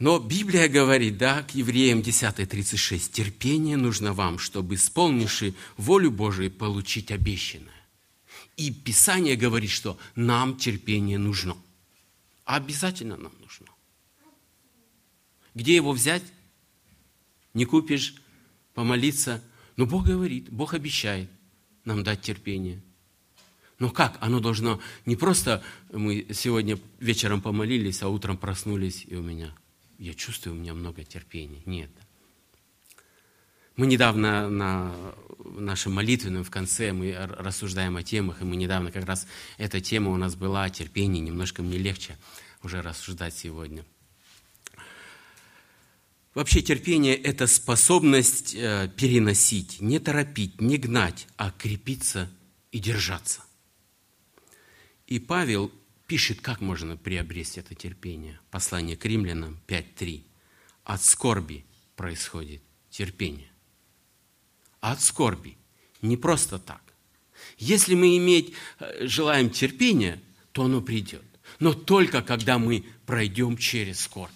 Но 0.00 0.18
Библия 0.18 0.68
говорит, 0.68 1.18
да, 1.18 1.42
к 1.42 1.54
евреям 1.54 2.00
10.36, 2.00 3.12
терпение 3.12 3.76
нужно 3.76 4.12
вам, 4.12 4.38
чтобы, 4.38 4.74
исполнивши 4.74 5.54
волю 5.76 6.10
Божию, 6.10 6.50
получить 6.50 7.12
обещанное. 7.12 7.72
И 8.56 8.72
Писание 8.72 9.36
говорит, 9.36 9.70
что 9.70 9.98
нам 10.14 10.56
терпение 10.56 11.18
нужно. 11.18 11.56
Обязательно 12.44 13.16
нам 13.16 13.32
нужно. 13.40 13.66
Где 15.54 15.76
его 15.76 15.92
взять? 15.92 16.24
Не 17.54 17.64
купишь, 17.64 18.16
помолиться. 18.74 19.42
Но 19.76 19.86
Бог 19.86 20.06
говорит, 20.06 20.50
Бог 20.50 20.74
обещает 20.74 21.30
нам 21.84 22.02
дать 22.02 22.20
терпение. 22.20 22.82
Но 23.78 23.90
как? 23.90 24.16
Оно 24.20 24.40
должно 24.40 24.80
не 25.04 25.16
просто 25.16 25.62
мы 25.92 26.26
сегодня 26.32 26.78
вечером 27.00 27.40
помолились, 27.40 28.02
а 28.02 28.08
утром 28.08 28.36
проснулись, 28.36 29.04
и 29.06 29.16
у 29.16 29.22
меня, 29.22 29.54
я 29.98 30.14
чувствую, 30.14 30.54
у 30.54 30.58
меня 30.58 30.74
много 30.74 31.04
терпения. 31.04 31.62
Нет. 31.66 31.90
Мы 33.76 33.88
недавно 33.88 34.48
на 34.48 34.94
нашем 35.44 35.94
молитвенном 35.94 36.44
в 36.44 36.50
конце 36.50 36.92
мы 36.92 37.12
рассуждаем 37.16 37.96
о 37.96 38.04
темах, 38.04 38.40
и 38.40 38.44
мы 38.44 38.54
недавно 38.54 38.92
как 38.92 39.04
раз 39.04 39.26
эта 39.58 39.80
тема 39.80 40.12
у 40.12 40.16
нас 40.16 40.36
была 40.36 40.64
о 40.64 40.70
терпении, 40.70 41.20
немножко 41.20 41.62
мне 41.62 41.76
легче 41.76 42.16
уже 42.62 42.80
рассуждать 42.80 43.34
сегодня. 43.34 43.84
Вообще 46.34 46.62
терпение– 46.62 47.14
это 47.30 47.46
способность 47.46 48.54
э, 48.54 48.90
переносить, 48.96 49.80
не 49.80 49.98
торопить, 49.98 50.60
не 50.60 50.76
гнать, 50.78 51.28
а 51.36 51.50
крепиться 51.52 52.30
и 52.72 52.78
держаться. 52.80 53.42
И 55.06 55.20
Павел 55.20 55.70
пишет, 56.06 56.40
как 56.40 56.60
можно 56.60 56.96
приобрести 56.96 57.60
это 57.60 57.74
терпение. 57.74 58.40
Послание 58.50 58.96
к 58.96 59.04
римлянам 59.04 59.60
5.3. 59.68 60.22
От 60.84 61.02
скорби 61.04 61.64
происходит 61.94 62.62
терпение 62.90 63.54
от 64.90 65.00
скорби. 65.00 65.56
Не 66.02 66.18
просто 66.18 66.58
так. 66.58 66.82
Если 67.56 67.94
мы 67.94 68.18
иметь, 68.18 68.52
э, 68.78 69.06
желаем 69.06 69.48
терпения, 69.48 70.20
то 70.52 70.64
оно 70.64 70.82
придет. 70.82 71.24
Но 71.58 71.72
только 71.72 72.20
когда 72.20 72.58
мы 72.58 72.84
пройдем 73.06 73.56
через 73.56 74.00
скорбь. 74.00 74.32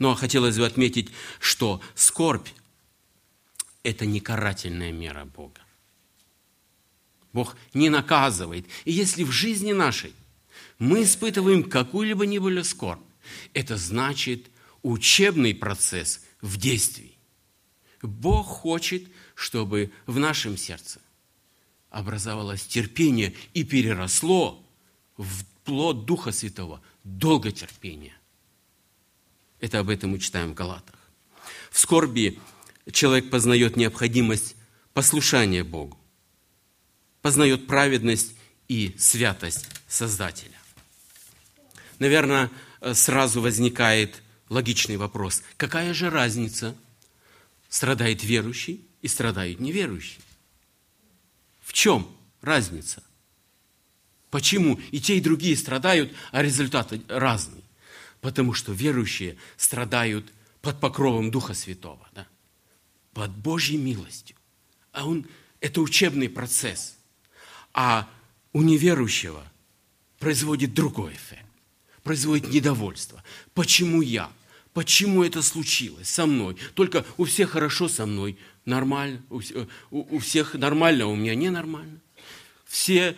Но 0.00 0.14
хотелось 0.14 0.56
бы 0.56 0.66
отметить, 0.66 1.10
что 1.38 1.80
скорбь– 1.94 2.48
это 3.84 4.06
не 4.06 4.18
карательная 4.18 4.92
мера 4.92 5.26
Бога. 5.26 5.60
Бог 7.34 7.54
не 7.74 7.90
наказывает. 7.90 8.66
И 8.86 8.92
если 8.92 9.24
в 9.24 9.30
жизни 9.30 9.72
нашей 9.72 10.14
мы 10.78 11.02
испытываем 11.02 11.62
какую-либо 11.62 12.24
было 12.40 12.62
скорбь, 12.62 13.02
это 13.52 13.76
значит 13.76 14.50
учебный 14.82 15.54
процесс 15.54 16.24
в 16.40 16.56
действии. 16.56 17.18
Бог 18.00 18.46
хочет, 18.46 19.06
чтобы 19.34 19.92
в 20.06 20.18
нашем 20.18 20.56
сердце 20.56 20.98
образовалось 21.90 22.64
терпение 22.66 23.34
и 23.52 23.64
переросло 23.64 24.64
в 25.18 25.44
плод 25.64 26.06
Духа 26.06 26.32
Святого, 26.32 26.80
долготерпение. 27.04 28.14
Это 29.60 29.78
об 29.78 29.90
этом 29.90 30.10
мы 30.10 30.18
читаем 30.18 30.52
в 30.52 30.54
Галатах. 30.54 30.96
В 31.70 31.78
скорби 31.78 32.40
человек 32.90 33.30
познает 33.30 33.76
необходимость 33.76 34.56
послушания 34.94 35.62
Богу, 35.64 35.98
познает 37.22 37.66
праведность 37.66 38.34
и 38.68 38.94
святость 38.98 39.68
Создателя. 39.86 40.56
Наверное, 41.98 42.50
сразу 42.94 43.40
возникает 43.40 44.22
логичный 44.48 44.96
вопрос. 44.96 45.42
Какая 45.56 45.92
же 45.94 46.10
разница, 46.10 46.74
страдает 47.68 48.24
верующий 48.24 48.84
и 49.02 49.08
страдает 49.08 49.60
неверующий? 49.60 50.20
В 51.60 51.72
чем 51.72 52.10
разница? 52.40 53.02
Почему 54.30 54.80
и 54.90 55.00
те, 55.00 55.18
и 55.18 55.20
другие 55.20 55.56
страдают, 55.56 56.12
а 56.32 56.42
результаты 56.42 57.02
разные? 57.08 57.62
Потому 58.20 58.52
что 58.52 58.72
верующие 58.72 59.36
страдают 59.56 60.32
под 60.60 60.78
покровом 60.80 61.30
Духа 61.30 61.54
Святого, 61.54 62.06
да? 62.12 62.26
под 63.12 63.30
Божьей 63.30 63.78
милостью. 63.78 64.36
А 64.92 65.06
он, 65.06 65.26
это 65.60 65.80
учебный 65.80 66.28
процесс. 66.28 66.96
А 67.72 68.08
у 68.52 68.62
неверующего 68.62 69.44
производит 70.18 70.74
другой 70.74 71.14
эффект, 71.14 71.46
производит 72.02 72.50
недовольство. 72.50 73.22
Почему 73.54 74.02
я? 74.02 74.30
Почему 74.72 75.24
это 75.24 75.42
случилось 75.42 76.08
со 76.08 76.26
мной? 76.26 76.56
Только 76.74 77.04
у 77.16 77.24
всех 77.24 77.50
хорошо 77.50 77.88
со 77.88 78.06
мной, 78.06 78.36
нормально, 78.64 79.22
у, 79.30 79.40
у, 79.90 80.16
у 80.16 80.18
всех 80.18 80.54
нормально, 80.54 81.04
а 81.04 81.08
у 81.08 81.16
меня 81.16 81.34
ненормально. 81.34 82.00
Все 82.66 83.16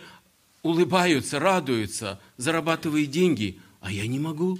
улыбаются, 0.63 1.39
радуются, 1.39 2.19
зарабатывают 2.37 3.11
деньги, 3.11 3.59
а 3.81 3.91
я 3.91 4.07
не 4.07 4.17
могу. 4.17 4.57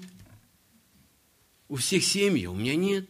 У 1.74 1.78
всех 1.78 2.04
семьи, 2.04 2.46
у 2.46 2.54
меня 2.54 2.76
нет. 2.76 3.10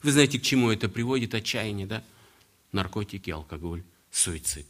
Вы 0.00 0.12
знаете, 0.12 0.38
к 0.38 0.42
чему 0.42 0.70
это 0.70 0.88
приводит? 0.88 1.34
Отчаяние, 1.34 1.88
да? 1.88 2.04
Наркотики, 2.70 3.30
алкоголь, 3.30 3.82
суицид. 4.12 4.68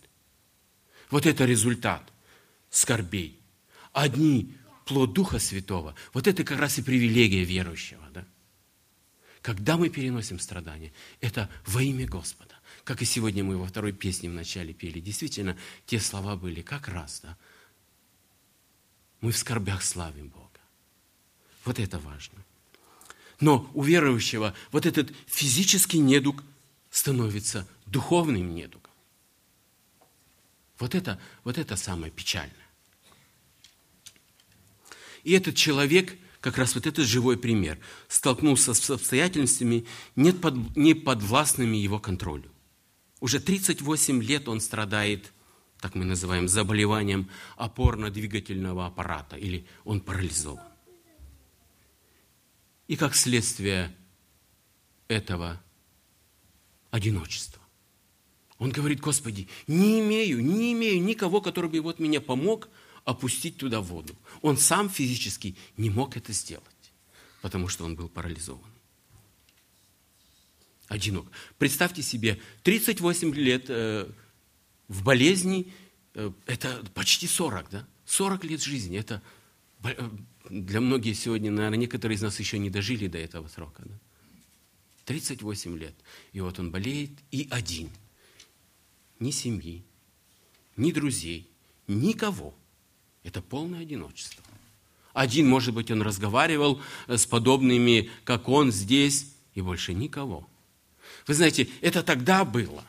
Вот 1.10 1.26
это 1.26 1.44
результат 1.44 2.10
скорбей. 2.70 3.38
Одни 3.92 4.56
плод 4.86 5.12
Духа 5.12 5.38
Святого, 5.38 5.94
вот 6.14 6.26
это 6.26 6.44
как 6.44 6.58
раз 6.60 6.78
и 6.78 6.82
привилегия 6.82 7.44
верующего. 7.44 8.08
Да? 8.14 8.24
Когда 9.42 9.76
мы 9.76 9.90
переносим 9.90 10.38
страдания, 10.38 10.94
это 11.20 11.50
во 11.66 11.82
имя 11.82 12.06
Господа. 12.06 12.54
Как 12.84 13.02
и 13.02 13.04
сегодня 13.04 13.44
мы 13.44 13.58
во 13.58 13.66
второй 13.66 13.92
песне 13.92 14.30
в 14.30 14.32
начале 14.32 14.72
пели. 14.72 14.98
Действительно, 14.98 15.58
те 15.84 16.00
слова 16.00 16.36
были 16.36 16.62
как 16.62 16.88
раз. 16.88 17.20
Да? 17.22 17.36
Мы 19.20 19.30
в 19.30 19.36
скорбях 19.36 19.82
славим 19.82 20.28
Бога. 20.28 20.53
Вот 21.64 21.78
это 21.78 21.98
важно. 21.98 22.44
Но 23.40 23.70
у 23.74 23.82
верующего 23.82 24.54
вот 24.70 24.86
этот 24.86 25.12
физический 25.26 25.98
недуг 25.98 26.42
становится 26.90 27.66
духовным 27.86 28.54
недугом. 28.54 28.90
Вот 30.78 30.94
это, 30.94 31.20
вот 31.42 31.58
это 31.58 31.76
самое 31.76 32.12
печальное. 32.12 32.52
И 35.22 35.32
этот 35.32 35.56
человек, 35.56 36.16
как 36.40 36.58
раз 36.58 36.74
вот 36.74 36.86
этот 36.86 37.06
живой 37.06 37.38
пример, 37.38 37.78
столкнулся 38.08 38.74
с 38.74 38.90
обстоятельствами, 38.90 39.86
не, 40.16 40.32
под, 40.32 40.76
не 40.76 40.94
подвластными 40.94 41.76
его 41.76 41.98
контролю. 41.98 42.50
Уже 43.20 43.40
38 43.40 44.22
лет 44.22 44.48
он 44.48 44.60
страдает, 44.60 45.32
так 45.80 45.94
мы 45.94 46.04
называем, 46.04 46.46
заболеванием 46.46 47.30
опорно-двигательного 47.56 48.86
аппарата, 48.86 49.36
или 49.36 49.66
он 49.84 50.00
парализован. 50.00 50.73
И 52.86 52.96
как 52.96 53.14
следствие 53.14 53.94
этого 55.08 55.62
одиночества. 56.90 57.60
Он 58.58 58.70
говорит, 58.70 59.00
Господи, 59.00 59.48
не 59.66 60.00
имею, 60.00 60.42
не 60.42 60.72
имею 60.72 61.02
никого, 61.02 61.40
который 61.40 61.68
бы 61.68 61.80
вот 61.80 61.98
меня 61.98 62.20
помог 62.20 62.68
опустить 63.04 63.56
туда 63.58 63.80
воду. 63.80 64.14
Он 64.42 64.56
сам 64.56 64.88
физически 64.88 65.56
не 65.76 65.90
мог 65.90 66.16
это 66.16 66.32
сделать, 66.32 66.92
потому 67.42 67.68
что 67.68 67.84
он 67.84 67.96
был 67.96 68.08
парализован. 68.08 68.70
Одинок. 70.88 71.26
Представьте 71.58 72.02
себе, 72.02 72.40
38 72.62 73.34
лет 73.34 73.66
э, 73.68 74.08
в 74.88 75.02
болезни, 75.02 75.72
э, 76.14 76.30
это 76.46 76.84
почти 76.94 77.26
40, 77.26 77.70
да? 77.70 77.86
40 78.06 78.44
лет 78.44 78.62
жизни, 78.62 78.98
это 78.98 79.22
для 80.48 80.80
многих 80.80 81.16
сегодня, 81.16 81.50
наверное, 81.50 81.78
некоторые 81.78 82.16
из 82.16 82.22
нас 82.22 82.38
еще 82.38 82.58
не 82.58 82.70
дожили 82.70 83.06
до 83.06 83.18
этого 83.18 83.48
срока. 83.48 83.82
Да? 83.84 83.94
38 85.04 85.78
лет. 85.78 85.94
И 86.32 86.40
вот 86.40 86.58
он 86.58 86.70
болеет 86.70 87.10
и 87.30 87.46
один. 87.50 87.90
Ни 89.18 89.30
семьи, 89.30 89.84
ни 90.76 90.92
друзей, 90.92 91.48
никого. 91.86 92.54
Это 93.22 93.40
полное 93.40 93.80
одиночество. 93.80 94.42
Один, 95.12 95.48
может 95.48 95.74
быть, 95.74 95.90
он 95.90 96.02
разговаривал 96.02 96.82
с 97.06 97.24
подобными, 97.24 98.10
как 98.24 98.48
он 98.48 98.72
здесь, 98.72 99.32
и 99.54 99.60
больше 99.60 99.94
никого. 99.94 100.48
Вы 101.26 101.34
знаете, 101.34 101.68
это 101.80 102.02
тогда 102.02 102.44
было. 102.44 102.84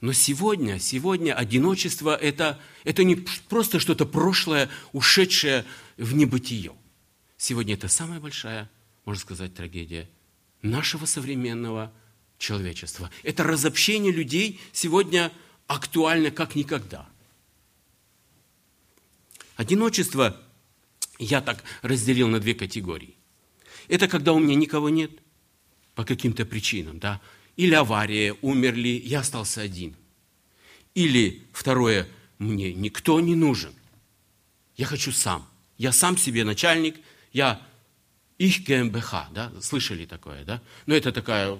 Но 0.00 0.12
сегодня, 0.12 0.78
сегодня 0.78 1.34
одиночество 1.34 2.14
это, 2.14 2.60
это 2.84 3.04
не 3.04 3.16
просто 3.48 3.78
что-то 3.78 4.06
прошлое, 4.06 4.68
ушедшее 4.92 5.64
в 5.96 6.14
небытие. 6.14 6.72
Сегодня 7.36 7.74
это 7.74 7.88
самая 7.88 8.20
большая, 8.20 8.70
можно 9.04 9.20
сказать, 9.20 9.54
трагедия 9.54 10.08
нашего 10.62 11.06
современного 11.06 11.92
человечества. 12.38 13.10
Это 13.22 13.44
разобщение 13.44 14.12
людей 14.12 14.60
сегодня 14.72 15.32
актуально 15.66 16.30
как 16.30 16.54
никогда. 16.54 17.08
Одиночество 19.56 20.40
я 21.18 21.40
так 21.40 21.62
разделил 21.82 22.28
на 22.28 22.40
две 22.40 22.54
категории. 22.54 23.16
Это 23.88 24.08
когда 24.08 24.32
у 24.32 24.38
меня 24.38 24.54
никого 24.54 24.88
нет 24.88 25.10
по 25.94 26.04
каким-то 26.04 26.44
причинам, 26.44 26.98
да, 26.98 27.20
или 27.56 27.74
авария, 27.74 28.34
умерли, 28.42 29.00
я 29.04 29.20
остался 29.20 29.60
один. 29.60 29.94
Или 30.94 31.42
второе, 31.52 32.08
мне 32.38 32.72
никто 32.72 33.20
не 33.20 33.34
нужен. 33.34 33.72
Я 34.76 34.86
хочу 34.86 35.12
сам. 35.12 35.46
Я 35.76 35.92
сам 35.92 36.16
себе 36.16 36.44
начальник, 36.44 36.96
я 37.32 37.60
их 38.38 38.64
ГМБХ, 38.64 39.14
да, 39.32 39.52
слышали 39.60 40.06
такое, 40.06 40.44
да? 40.44 40.60
Но 40.86 40.94
это 40.94 41.12
такая, 41.12 41.58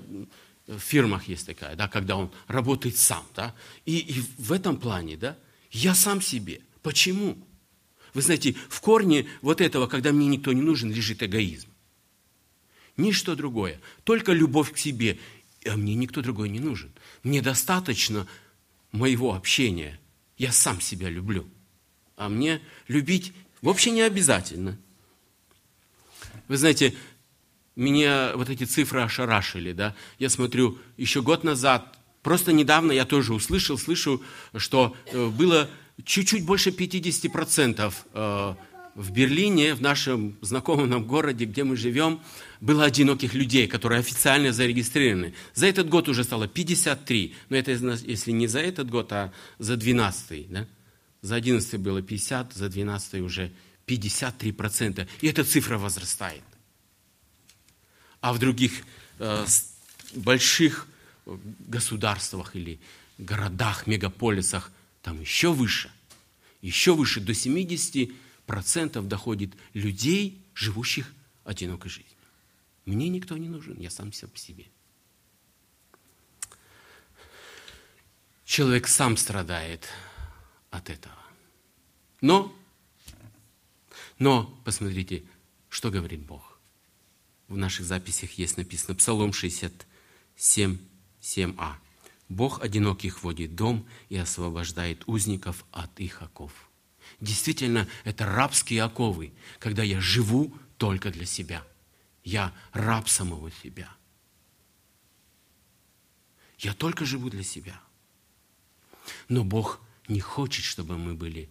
в 0.66 0.78
фирмах 0.78 1.28
есть 1.28 1.46
такая, 1.46 1.76
да, 1.76 1.88
когда 1.88 2.16
он 2.16 2.30
работает 2.46 2.96
сам, 2.96 3.26
да? 3.34 3.54
И, 3.84 3.98
и 3.98 4.22
в 4.38 4.52
этом 4.52 4.76
плане, 4.76 5.16
да, 5.16 5.36
я 5.70 5.94
сам 5.94 6.20
себе. 6.20 6.60
Почему? 6.82 7.36
Вы 8.12 8.22
знаете, 8.22 8.54
в 8.68 8.80
корне 8.80 9.26
вот 9.42 9.60
этого, 9.60 9.86
когда 9.86 10.12
мне 10.12 10.26
никто 10.26 10.52
не 10.52 10.62
нужен, 10.62 10.92
лежит 10.92 11.22
эгоизм. 11.22 11.68
Ничто 12.96 13.34
другое. 13.34 13.80
Только 14.04 14.32
любовь 14.32 14.72
к 14.72 14.78
себе. 14.78 15.18
А 15.66 15.76
мне 15.76 15.94
никто 15.94 16.22
другой 16.22 16.48
не 16.48 16.60
нужен. 16.60 16.92
Мне 17.22 17.40
достаточно 17.42 18.26
моего 18.92 19.34
общения. 19.34 19.98
Я 20.36 20.52
сам 20.52 20.80
себя 20.80 21.08
люблю. 21.08 21.48
А 22.16 22.28
мне 22.28 22.60
любить 22.88 23.32
вообще 23.62 23.90
не 23.90 24.02
обязательно. 24.02 24.78
Вы 26.48 26.56
знаете, 26.56 26.94
меня 27.76 28.32
вот 28.36 28.50
эти 28.50 28.64
цифры 28.64 29.02
ошарашили, 29.02 29.72
да. 29.72 29.94
Я 30.18 30.28
смотрю, 30.28 30.78
еще 30.96 31.22
год 31.22 31.44
назад, 31.44 31.98
просто 32.22 32.52
недавно 32.52 32.92
я 32.92 33.04
тоже 33.04 33.34
услышал, 33.34 33.78
слышу, 33.78 34.22
что 34.56 34.96
э, 35.06 35.28
было 35.28 35.68
чуть-чуть 36.04 36.44
больше 36.44 36.70
50% 36.70 37.94
э, 38.12 38.54
в 38.94 39.10
Берлине, 39.10 39.74
в 39.74 39.80
нашем 39.80 40.36
знакомом 40.40 41.04
городе, 41.04 41.44
где 41.46 41.64
мы 41.64 41.76
живем, 41.76 42.20
было 42.60 42.84
одиноких 42.84 43.34
людей, 43.34 43.66
которые 43.66 44.00
официально 44.00 44.52
зарегистрированы. 44.52 45.34
За 45.54 45.66
этот 45.66 45.88
год 45.88 46.08
уже 46.08 46.24
стало 46.24 46.46
53. 46.46 47.34
Но 47.48 47.56
это 47.56 47.72
если 47.72 48.30
не 48.30 48.46
за 48.46 48.60
этот 48.60 48.88
год, 48.90 49.12
а 49.12 49.32
за 49.58 49.76
12. 49.76 50.50
Да? 50.50 50.66
За 51.22 51.34
11 51.36 51.80
было 51.80 52.02
50, 52.02 52.52
за 52.52 52.68
12 52.68 53.20
уже 53.20 53.50
53%. 53.86 55.08
И 55.20 55.26
эта 55.26 55.44
цифра 55.44 55.76
возрастает. 55.76 56.42
А 58.20 58.32
в 58.32 58.38
других 58.38 58.84
э, 59.18 59.44
больших 60.14 60.86
государствах 61.26 62.54
или 62.54 62.78
городах, 63.18 63.86
мегаполисах 63.86 64.70
там 65.02 65.20
еще 65.20 65.52
выше. 65.52 65.90
Еще 66.62 66.94
выше, 66.94 67.20
до 67.20 67.32
70% 67.32 68.12
доходит 69.08 69.54
людей, 69.72 70.44
живущих 70.54 71.12
одинокой 71.44 71.90
жизнью. 71.90 72.10
Мне 72.84 73.08
никто 73.08 73.36
не 73.36 73.48
нужен, 73.48 73.78
я 73.78 73.90
сам 73.90 74.12
себе 74.12 74.28
по 74.28 74.38
себе. 74.38 74.66
Человек 78.44 78.86
сам 78.86 79.16
страдает 79.16 79.88
от 80.70 80.90
этого. 80.90 81.14
Но, 82.20 82.54
но, 84.18 84.44
посмотрите, 84.64 85.24
что 85.68 85.90
говорит 85.90 86.20
Бог. 86.20 86.58
В 87.48 87.56
наших 87.56 87.86
записях 87.86 88.32
есть 88.32 88.56
написано 88.56 88.94
Псалом 88.94 89.32
60, 89.32 89.86
7, 90.36 90.78
7а. 91.20 91.74
Бог 92.28 92.62
одиноких 92.62 93.22
вводит 93.22 93.54
дом 93.54 93.86
и 94.08 94.16
освобождает 94.16 95.02
узников 95.06 95.64
от 95.70 96.00
их 96.00 96.22
оков. 96.22 96.63
Действительно, 97.24 97.88
это 98.04 98.26
рабские 98.26 98.82
оковы, 98.82 99.32
когда 99.58 99.82
я 99.82 99.98
живу 99.98 100.54
только 100.76 101.10
для 101.10 101.24
себя. 101.24 101.64
Я 102.22 102.52
раб 102.72 103.08
самого 103.08 103.50
себя. 103.62 103.88
Я 106.58 106.74
только 106.74 107.06
живу 107.06 107.30
для 107.30 107.42
себя. 107.42 107.80
Но 109.28 109.42
Бог 109.42 109.80
не 110.06 110.20
хочет, 110.20 110.66
чтобы 110.66 110.98
мы 110.98 111.14
были. 111.14 111.48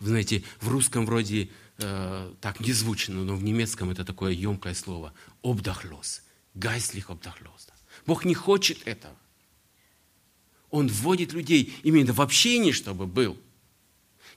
Вы 0.00 0.08
знаете, 0.08 0.44
в 0.60 0.68
русском 0.68 1.06
вроде 1.06 1.48
э, 1.78 2.34
так 2.42 2.60
незвучно, 2.60 3.24
но 3.24 3.36
в 3.36 3.42
немецком 3.42 3.88
это 3.88 4.04
такое 4.04 4.32
емкое 4.32 4.74
слово. 4.74 5.14
Обдахлос. 5.42 6.24
Гайслих 6.52 7.08
обдахлос. 7.08 7.68
Бог 8.04 8.26
не 8.26 8.34
хочет 8.34 8.86
этого. 8.86 9.16
Он 10.70 10.88
вводит 10.88 11.32
людей 11.32 11.74
именно 11.84 12.12
в 12.12 12.20
общение, 12.20 12.74
чтобы 12.74 13.06
был. 13.06 13.38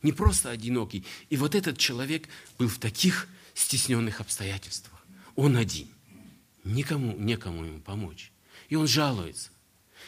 Не 0.02 0.12
просто 0.12 0.50
одинокий. 0.50 1.04
И 1.30 1.38
вот 1.38 1.56
этот 1.56 1.78
человек 1.78 2.28
был 2.58 2.68
в 2.68 2.78
таких 2.78 3.28
стесненных 3.54 4.22
обстоятельствах. 4.22 5.06
Он 5.36 5.58
один. 5.58 5.88
Никому, 6.64 7.16
некому 7.18 7.66
ему 7.66 7.80
помочь. 7.80 8.32
И 8.70 8.76
он 8.76 8.88
жалуется. 8.88 9.50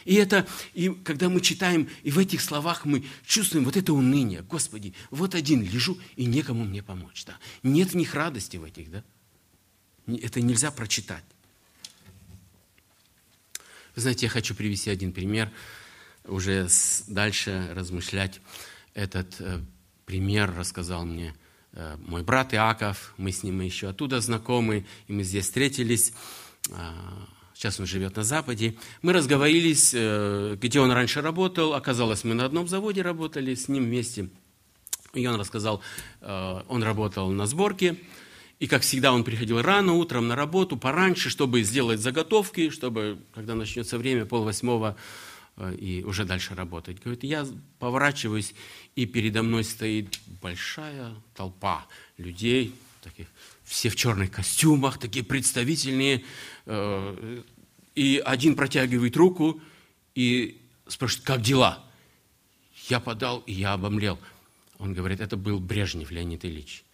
И 0.04 0.14
это, 0.14 0.46
и 0.74 0.88
когда 0.88 1.28
мы 1.28 1.40
читаем, 1.40 1.88
и 2.02 2.10
в 2.10 2.18
этих 2.18 2.40
словах 2.40 2.84
мы 2.84 3.04
чувствуем 3.24 3.64
вот 3.64 3.76
это 3.76 3.92
уныние. 3.92 4.42
Господи, 4.42 4.94
вот 5.10 5.34
один 5.34 5.62
лежу, 5.62 5.98
и 6.16 6.24
некому 6.24 6.64
мне 6.64 6.82
помочь. 6.82 7.24
Да? 7.24 7.36
Нет 7.62 7.92
в 7.92 7.94
них 7.94 8.14
радости 8.14 8.56
в 8.56 8.64
этих, 8.64 8.90
да? 8.90 9.04
Это 10.06 10.40
нельзя 10.40 10.70
прочитать. 10.70 11.24
Вы 13.94 14.02
знаете, 14.02 14.26
я 14.26 14.30
хочу 14.30 14.54
привести 14.54 14.90
один 14.90 15.12
пример, 15.12 15.52
уже 16.24 16.68
дальше 17.08 17.68
размышлять. 17.74 18.40
Этот 18.94 19.40
э, 19.40 19.60
пример 20.12 20.54
рассказал 20.54 21.06
мне 21.06 21.34
э, 21.72 21.96
мой 22.06 22.22
брат 22.22 22.52
Иаков, 22.52 23.14
мы 23.16 23.32
с 23.32 23.42
ним 23.42 23.62
еще 23.62 23.88
оттуда 23.88 24.20
знакомы, 24.20 24.84
и 25.08 25.12
мы 25.14 25.22
здесь 25.22 25.46
встретились. 25.46 26.12
А, 26.70 26.92
сейчас 27.54 27.80
он 27.80 27.86
живет 27.86 28.14
на 28.16 28.22
Западе. 28.22 28.74
Мы 29.00 29.14
разговорились, 29.14 29.92
э, 29.94 30.58
где 30.60 30.80
он 30.80 30.92
раньше 30.92 31.22
работал. 31.22 31.72
Оказалось, 31.72 32.24
мы 32.24 32.34
на 32.34 32.44
одном 32.44 32.68
заводе 32.68 33.00
работали 33.00 33.54
с 33.54 33.68
ним 33.68 33.84
вместе. 33.84 34.28
И 35.14 35.26
он 35.26 35.40
рассказал, 35.40 35.80
он 36.20 36.82
работал 36.82 37.30
на 37.30 37.46
сборке, 37.46 37.96
и, 38.60 38.66
как 38.66 38.82
всегда, 38.82 39.12
он 39.12 39.24
приходил 39.24 39.62
рано 39.62 39.94
утром 39.94 40.28
на 40.28 40.36
работу, 40.36 40.76
пораньше, 40.76 41.30
чтобы 41.30 41.62
сделать 41.62 42.00
заготовки, 42.00 42.68
чтобы, 42.68 43.18
когда 43.34 43.54
начнется 43.54 43.96
время, 43.96 44.26
полвосьмого, 44.26 44.94
э, 44.94 45.31
и 45.78 46.02
уже 46.04 46.24
дальше 46.24 46.54
работать. 46.54 47.00
Говорит, 47.02 47.24
я 47.24 47.46
поворачиваюсь, 47.78 48.54
и 48.96 49.06
передо 49.06 49.42
мной 49.42 49.64
стоит 49.64 50.18
большая 50.40 51.14
толпа 51.34 51.86
людей, 52.16 52.74
таких, 53.02 53.26
все 53.64 53.88
в 53.88 53.96
черных 53.96 54.30
костюмах, 54.30 54.98
такие 54.98 55.24
представительные. 55.24 56.24
Э, 56.66 57.42
и 57.94 58.22
один 58.24 58.56
протягивает 58.56 59.16
руку 59.16 59.60
и 60.14 60.60
спрашивает, 60.86 61.26
как 61.26 61.42
дела? 61.42 61.84
Я 62.88 63.00
подал, 63.00 63.40
и 63.40 63.52
я 63.52 63.74
обомлел. 63.74 64.18
Он 64.78 64.94
говорит, 64.94 65.20
это 65.20 65.36
был 65.36 65.60
Брежнев 65.60 66.10
Леонид 66.10 66.44
Ильич 66.44 66.84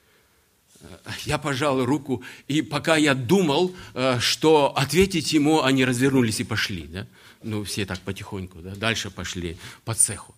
я 1.24 1.38
пожал 1.38 1.84
руку, 1.84 2.22
и 2.46 2.62
пока 2.62 2.96
я 2.96 3.14
думал, 3.14 3.74
э, 3.94 4.18
что 4.20 4.76
ответить 4.76 5.32
ему, 5.32 5.62
они 5.62 5.84
развернулись 5.84 6.40
и 6.40 6.44
пошли. 6.44 6.84
Да? 6.84 7.06
Ну, 7.42 7.64
все 7.64 7.86
так 7.86 8.00
потихоньку, 8.00 8.58
да? 8.60 8.74
дальше 8.74 9.10
пошли 9.10 9.56
по 9.84 9.94
цеху. 9.94 10.34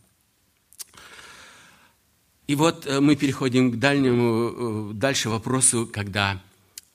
И 2.47 2.55
вот 2.55 2.87
э, 2.87 3.01
мы 3.01 3.17
переходим 3.17 3.73
к 3.73 3.79
дальнему, 3.79 4.91
э, 4.91 4.95
дальше 4.95 5.29
вопросу, 5.29 5.89
когда 5.91 6.43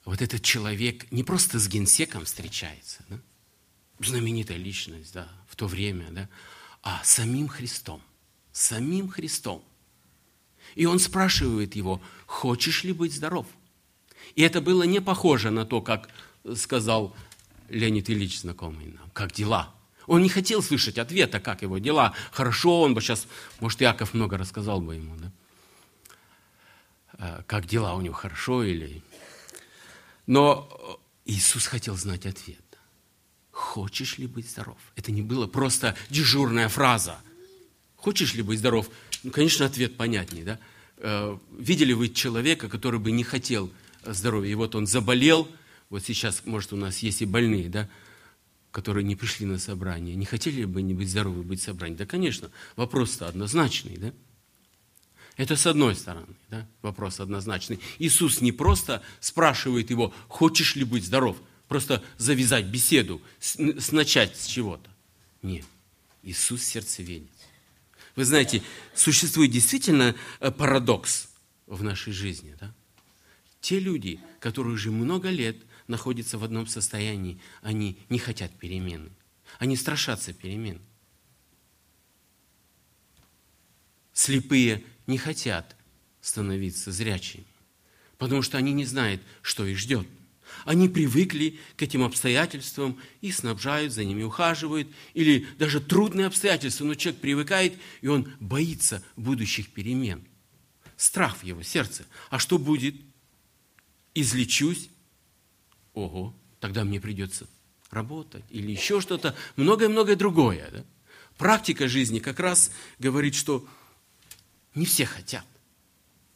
вот 0.04 0.22
этот 0.22 0.42
человек 0.42 1.10
не 1.10 1.24
просто 1.24 1.58
с 1.58 1.68
генсеком 1.68 2.24
встречается, 2.24 3.04
да? 3.08 3.18
знаменитая 4.00 4.58
личность 4.58 5.12
да, 5.12 5.28
в 5.48 5.56
то 5.56 5.66
время, 5.66 6.06
да? 6.10 6.28
а 6.82 7.00
самим 7.04 7.48
Христом. 7.48 8.00
Самим 8.52 9.08
Христом– 9.08 9.62
и 10.76 10.84
он 10.84 10.98
спрашивает 10.98 11.74
его, 11.74 12.00
хочешь 12.26 12.84
ли 12.84 12.92
быть 12.92 13.14
здоров? 13.14 13.46
И 14.34 14.42
это 14.42 14.60
было 14.60 14.82
не 14.82 15.00
похоже 15.00 15.50
на 15.50 15.64
то, 15.64 15.80
как 15.80 16.10
сказал 16.54 17.16
Леонид 17.68 18.10
Ильич, 18.10 18.40
знакомый 18.40 18.86
нам, 18.86 19.10
как 19.10 19.32
дела. 19.32 19.74
Он 20.06 20.22
не 20.22 20.28
хотел 20.28 20.62
слышать 20.62 20.98
ответа, 20.98 21.40
как 21.40 21.62
его 21.62 21.78
дела. 21.78 22.14
Хорошо, 22.30 22.82
он 22.82 22.94
бы 22.94 23.00
сейчас, 23.00 23.26
может, 23.60 23.80
Яков 23.80 24.14
много 24.14 24.38
рассказал 24.38 24.80
бы 24.80 24.94
ему, 24.94 25.16
да? 25.16 25.32
А, 27.18 27.42
как 27.46 27.66
дела 27.66 27.94
у 27.94 28.00
него 28.00 28.14
хорошо 28.14 28.62
или... 28.62 29.02
Но 30.26 31.00
Иисус 31.24 31.66
хотел 31.66 31.96
знать 31.96 32.26
ответ. 32.26 32.58
Хочешь 33.50 34.18
ли 34.18 34.26
быть 34.26 34.50
здоров? 34.50 34.78
Это 34.96 35.12
не 35.12 35.22
было 35.22 35.46
просто 35.46 35.96
дежурная 36.10 36.68
фраза. 36.68 37.18
Хочешь 37.96 38.34
ли 38.34 38.42
быть 38.42 38.58
здоров? 38.58 38.90
Ну, 39.22 39.30
конечно, 39.30 39.66
ответ 39.66 39.96
понятнее, 39.96 40.44
да? 40.44 40.58
Э, 40.98 41.38
видели 41.58 41.92
вы 41.92 42.08
человека, 42.08 42.68
который 42.68 43.00
бы 43.00 43.12
не 43.12 43.24
хотел 43.24 43.70
здоровья, 44.04 44.52
и 44.52 44.54
вот 44.54 44.74
он 44.74 44.86
заболел, 44.86 45.48
вот 45.90 46.04
сейчас, 46.04 46.42
может, 46.44 46.72
у 46.72 46.76
нас 46.76 46.98
есть 46.98 47.22
и 47.22 47.24
больные, 47.24 47.68
да, 47.68 47.88
которые 48.70 49.04
не 49.04 49.16
пришли 49.16 49.46
на 49.46 49.58
собрание, 49.58 50.14
не 50.16 50.26
хотели 50.26 50.64
бы 50.64 50.82
не 50.82 50.94
быть 50.94 51.10
здоровы, 51.10 51.42
быть 51.42 51.60
в 51.60 51.64
собрании? 51.64 51.96
Да, 51.96 52.06
конечно, 52.06 52.50
вопрос-то 52.76 53.28
однозначный, 53.28 53.96
да? 53.96 54.12
Это 55.36 55.54
с 55.54 55.66
одной 55.66 55.94
стороны, 55.94 56.34
да, 56.48 56.66
вопрос 56.80 57.20
однозначный. 57.20 57.78
Иисус 57.98 58.40
не 58.40 58.52
просто 58.52 59.02
спрашивает 59.20 59.90
его, 59.90 60.14
хочешь 60.28 60.76
ли 60.76 60.84
быть 60.84 61.04
здоров, 61.04 61.36
просто 61.68 62.02
завязать 62.16 62.66
беседу, 62.66 63.20
с, 63.38 63.56
начать 63.92 64.36
с 64.36 64.46
чего-то. 64.46 64.90
Нет, 65.42 65.66
Иисус 66.22 66.62
сердцеведец. 66.62 67.28
Вы 68.14 68.24
знаете, 68.24 68.62
существует 68.94 69.50
действительно 69.50 70.14
э, 70.40 70.50
парадокс 70.50 71.28
в 71.66 71.82
нашей 71.82 72.14
жизни. 72.14 72.56
Да? 72.58 72.74
Те 73.60 73.78
люди, 73.78 74.18
которые 74.40 74.74
уже 74.74 74.90
много 74.90 75.28
лет 75.28 75.58
находятся 75.88 76.38
в 76.38 76.44
одном 76.44 76.66
состоянии, 76.66 77.40
они 77.62 77.98
не 78.08 78.18
хотят 78.18 78.52
перемены. 78.58 79.10
Они 79.58 79.76
страшатся 79.76 80.32
перемен. 80.32 80.80
Слепые 84.12 84.82
не 85.06 85.18
хотят 85.18 85.76
становиться 86.20 86.90
зрячими, 86.90 87.46
потому 88.18 88.42
что 88.42 88.58
они 88.58 88.72
не 88.72 88.84
знают, 88.84 89.22
что 89.42 89.66
их 89.66 89.78
ждет. 89.78 90.06
Они 90.64 90.88
привыкли 90.88 91.58
к 91.76 91.82
этим 91.82 92.02
обстоятельствам 92.02 92.98
и 93.20 93.30
снабжают, 93.30 93.92
за 93.92 94.04
ними 94.04 94.22
ухаживают. 94.22 94.88
Или 95.14 95.46
даже 95.58 95.80
трудные 95.80 96.26
обстоятельства, 96.26 96.84
но 96.84 96.94
человек 96.94 97.20
привыкает, 97.20 97.74
и 98.00 98.08
он 98.08 98.32
боится 98.40 99.02
будущих 99.16 99.70
перемен. 99.70 100.26
Страх 100.96 101.38
в 101.38 101.44
его 101.44 101.62
сердце. 101.62 102.06
А 102.30 102.38
что 102.38 102.58
будет? 102.58 102.94
Излечусь? 104.14 104.88
Ого, 105.96 106.32
тогда 106.60 106.84
мне 106.84 107.00
придется 107.00 107.48
работать. 107.90 108.44
Или 108.50 108.70
еще 108.70 109.00
что-то, 109.00 109.34
многое-многое 109.56 110.14
другое. 110.14 110.70
Да? 110.70 110.84
Практика 111.36 111.88
жизни 111.88 112.20
как 112.20 112.38
раз 112.38 112.70
говорит, 113.00 113.34
что 113.34 113.66
не 114.76 114.86
все 114.86 115.06
хотят. 115.06 115.44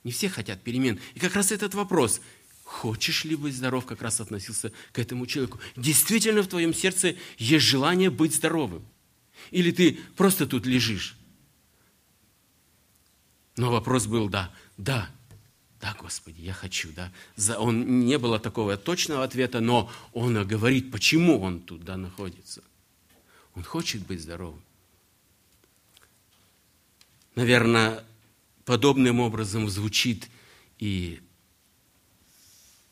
Не 0.03 0.11
все 0.11 0.29
хотят 0.29 0.63
перемен. 0.63 0.99
И 1.15 1.21
как 1.21 1.37
раз 1.37 1.53
этот 1.53 1.75
вопрос– 1.75 2.21
Хочешь 2.71 3.25
ли 3.25 3.35
быть 3.35 3.57
здоров, 3.57 3.85
как 3.85 4.01
раз 4.01 4.21
относился 4.21 4.73
к 4.93 5.01
этому 5.01 5.27
человеку. 5.27 5.59
Действительно 5.75 6.43
в 6.43 6.47
твоем 6.47 6.73
сердце 6.73 7.17
есть 7.37 7.67
желание 7.67 8.11
быть 8.11 8.33
здоровым. 8.33 8.87
Или 9.51 9.73
ты 9.73 9.99
просто 10.17 10.47
тут 10.47 10.67
лежишь. 10.67 11.17
Но 13.57 13.73
вопрос 13.73 14.07
был, 14.07 14.29
да, 14.29 14.55
да, 14.77 15.11
да, 15.81 15.97
Господи, 15.99 16.43
я 16.43 16.53
хочу, 16.53 16.91
да. 16.93 17.11
Он 17.59 18.05
не 18.05 18.19
было 18.19 18.39
такого 18.39 18.77
точного 18.77 19.25
ответа, 19.25 19.61
но 19.61 19.91
он 20.13 20.47
говорит, 20.47 20.91
почему 20.91 21.41
он 21.41 21.61
туда 21.61 21.97
находится. 21.97 22.63
Он 23.55 23.65
хочет 23.65 24.07
быть 24.07 24.21
здоровым. 24.21 24.63
Наверное, 27.35 28.05
подобным 28.65 29.21
образом 29.21 29.71
звучит 29.71 30.29
и 30.79 31.21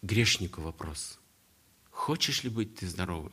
грешнику 0.01 0.63
вопрос. 0.63 1.19
Хочешь 1.91 2.43
ли 2.43 2.49
быть 2.49 2.77
ты 2.77 2.89
здоровым, 2.89 3.33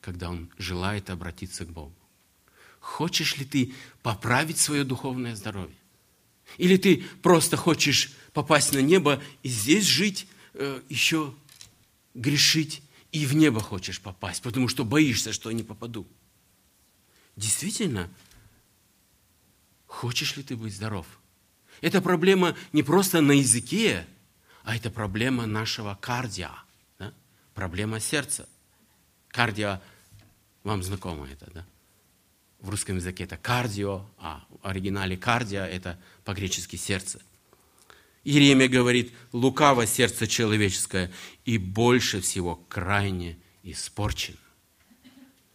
когда 0.00 0.30
он 0.30 0.48
желает 0.58 1.10
обратиться 1.10 1.64
к 1.64 1.70
Богу? 1.70 1.94
Хочешь 2.78 3.36
ли 3.36 3.44
ты 3.44 3.74
поправить 4.02 4.58
свое 4.58 4.84
духовное 4.84 5.34
здоровье? 5.34 5.74
Или 6.56 6.76
ты 6.76 7.04
просто 7.22 7.56
хочешь 7.56 8.12
попасть 8.38 8.72
на 8.72 8.78
небо 8.78 9.20
и 9.42 9.48
здесь 9.48 9.84
жить, 9.84 10.28
э, 10.54 10.80
еще 10.88 11.34
грешить 12.14 12.82
и 13.10 13.26
в 13.26 13.34
небо 13.34 13.58
хочешь 13.58 14.00
попасть, 14.00 14.42
потому 14.42 14.68
что 14.68 14.84
боишься, 14.84 15.32
что 15.32 15.50
не 15.50 15.64
попаду. 15.64 16.06
Действительно, 17.34 18.08
хочешь 19.88 20.36
ли 20.36 20.44
ты 20.44 20.56
быть 20.56 20.72
здоров? 20.72 21.04
Это 21.80 22.00
проблема 22.00 22.54
не 22.72 22.84
просто 22.84 23.20
на 23.20 23.32
языке, 23.32 24.06
а 24.62 24.76
это 24.76 24.88
проблема 24.88 25.46
нашего 25.46 25.98
кардиа, 26.00 26.54
да? 27.00 27.12
проблема 27.54 27.98
сердца. 27.98 28.48
Кардио, 29.30 29.80
вам 30.62 30.84
знакомо 30.84 31.26
это, 31.26 31.50
да? 31.52 31.66
В 32.60 32.70
русском 32.70 32.98
языке 32.98 33.24
это 33.24 33.36
кардио, 33.36 34.06
а 34.16 34.46
в 34.48 34.64
оригинале 34.64 35.16
кардио– 35.16 35.62
это 35.62 35.98
по-гречески 36.24 36.76
сердце. 36.76 37.20
Иеремия 38.24 38.68
говорит, 38.68 39.12
лукаво 39.32 39.86
сердце 39.86 40.26
человеческое 40.26 41.10
и 41.44 41.58
больше 41.58 42.20
всего 42.20 42.56
крайне 42.68 43.38
испорчено. 43.62 44.36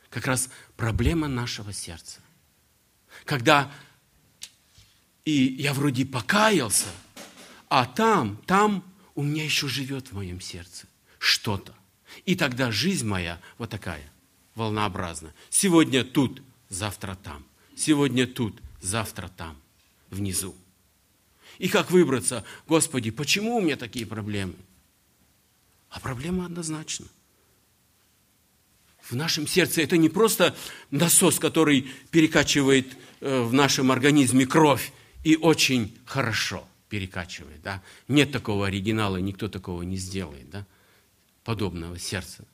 Как 0.09 0.27
раз 0.27 0.49
проблема 0.75 1.27
нашего 1.27 1.73
сердца. 1.73 2.19
Когда 3.25 3.71
и 5.25 5.55
я 5.59 5.73
вроде 5.73 6.05
покаялся, 6.05 6.87
а 7.69 7.85
там, 7.85 8.37
там 8.45 8.83
у 9.15 9.23
меня 9.23 9.43
еще 9.43 9.67
живет 9.67 10.09
в 10.09 10.13
моем 10.13 10.41
сердце 10.41 10.87
что-то. 11.17 11.73
И 12.25 12.35
тогда 12.35 12.71
жизнь 12.71 13.07
моя 13.07 13.39
вот 13.57 13.69
такая, 13.69 14.11
волнообразная. 14.55 15.33
Сегодня 15.49 16.03
тут, 16.03 16.41
завтра 16.69 17.15
там. 17.15 17.45
Сегодня 17.75 18.27
тут, 18.27 18.61
завтра 18.81 19.29
там, 19.29 19.57
внизу. 20.09 20.55
И 21.59 21.67
как 21.67 21.91
выбраться? 21.91 22.43
Господи, 22.67 23.11
почему 23.11 23.57
у 23.57 23.61
меня 23.61 23.75
такие 23.75 24.05
проблемы? 24.05 24.55
А 25.89 25.99
проблема 25.99 26.45
однозначна. 26.45 27.07
В 29.01 29.13
нашем 29.13 29.47
сердце 29.47 29.81
это 29.81 29.97
не 29.97 30.09
просто 30.09 30.55
насос, 30.89 31.37
который 31.37 31.91
перекачивает 32.09 32.97
э, 33.19 33.41
в 33.41 33.53
нашем 33.53 33.91
организме 33.91 34.45
кровь 34.45 34.91
и 35.23 35.35
очень 35.35 35.95
хорошо 36.05 36.65
перекачивает. 36.89 37.61
Да? 37.61 37.83
Нет 38.07 38.31
такого 38.31 38.67
оригинала, 38.67 39.17
никто 39.17 39.49
такого 39.49 39.81
не 39.83 39.97
сделает. 39.97 40.49
Да? 40.49 40.65
Подобного 41.43 41.99
сердца. 41.99 42.45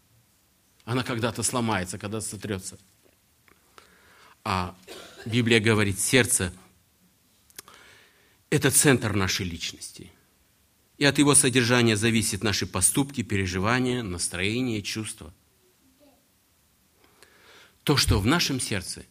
Она 0.85 1.03
когда-то 1.03 1.43
сломается, 1.43 1.97
когда-то 1.99 2.25
сотрется. 2.25 2.79
А 4.43 4.75
Библия 5.25 5.59
говорит, 5.59 5.99
сердце– 5.99 6.51
это 8.49 8.71
центр 8.71 9.13
нашей 9.13 9.45
личности. 9.45 10.11
И 10.97 11.05
от 11.05 11.17
его 11.17 11.33
содержания 11.35 11.95
зависят 11.95 12.43
наши 12.43 12.67
поступки, 12.67 13.23
переживания, 13.23 14.03
настроения, 14.03 14.81
чувства. 14.81 15.33
То, 17.83 17.95
что 17.95 18.19
в 18.19 18.25
нашем 18.25 18.59
сердце 18.59 19.05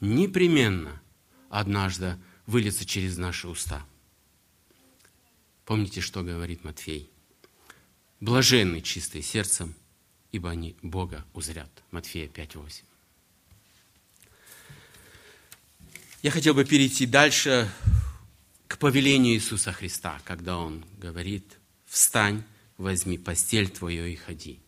непременно 0.00 1.00
однажды 1.48 2.18
выльется 2.46 2.84
через 2.84 3.16
наши 3.16 3.48
уста. 3.48 3.86
Помните, 5.64 6.00
что 6.00 6.22
говорит 6.22 6.64
Матфей? 6.64 7.10
Блаженны 8.20 8.82
чистые 8.82 9.22
сердцем, 9.22 9.74
ибо 10.32 10.50
они 10.50 10.76
Бога 10.82 11.24
узрят. 11.32 11.70
Матфея 11.90 12.28
5.8. 12.28 12.82
Я 16.22 16.30
хотел 16.30 16.52
бы 16.52 16.66
перейти 16.66 17.06
дальше 17.06 17.72
к 18.70 18.78
повелению 18.78 19.34
Иисуса 19.34 19.72
Христа, 19.72 20.20
когда 20.24 20.56
Он 20.56 20.84
говорит, 20.96 21.58
встань, 21.86 22.44
возьми 22.78 23.18
постель 23.18 23.68
твою 23.68 24.06
и 24.06 24.14
ходи. 24.14 24.60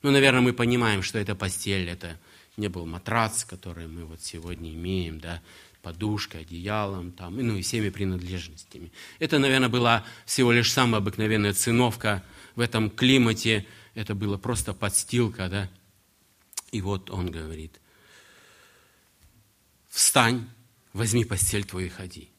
Ну, 0.00 0.10
наверное, 0.10 0.40
мы 0.40 0.54
понимаем, 0.54 1.02
что 1.02 1.18
эта 1.18 1.34
постель, 1.34 1.86
это 1.86 2.18
не 2.56 2.68
был 2.68 2.86
матрац, 2.86 3.44
который 3.44 3.88
мы 3.88 4.06
вот 4.06 4.22
сегодня 4.22 4.72
имеем, 4.72 5.20
да, 5.20 5.42
подушкой, 5.82 6.40
одеялом, 6.40 7.12
там, 7.12 7.36
ну 7.36 7.56
и 7.56 7.60
всеми 7.60 7.90
принадлежностями. 7.90 8.90
Это, 9.18 9.38
наверное, 9.38 9.68
была 9.68 10.02
всего 10.24 10.50
лишь 10.50 10.72
самая 10.72 11.02
обыкновенная 11.02 11.52
циновка 11.52 12.24
в 12.54 12.60
этом 12.60 12.88
климате. 12.88 13.66
Это 13.94 14.14
было 14.14 14.38
просто 14.38 14.72
подстилка, 14.72 15.50
да. 15.50 15.70
И 16.72 16.80
вот 16.80 17.10
он 17.10 17.30
говорит, 17.30 17.82
встань, 19.90 20.48
возьми 20.94 21.26
постель 21.26 21.66
твою 21.66 21.88
и 21.88 21.90
ходи. 21.90 22.30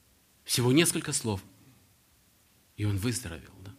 Всего 0.48 0.72
несколько 0.72 1.12
слов. 1.12 1.44
И 2.78 2.86
он 2.86 2.98
выздоровел. 2.98 3.52
Да? 3.66 3.76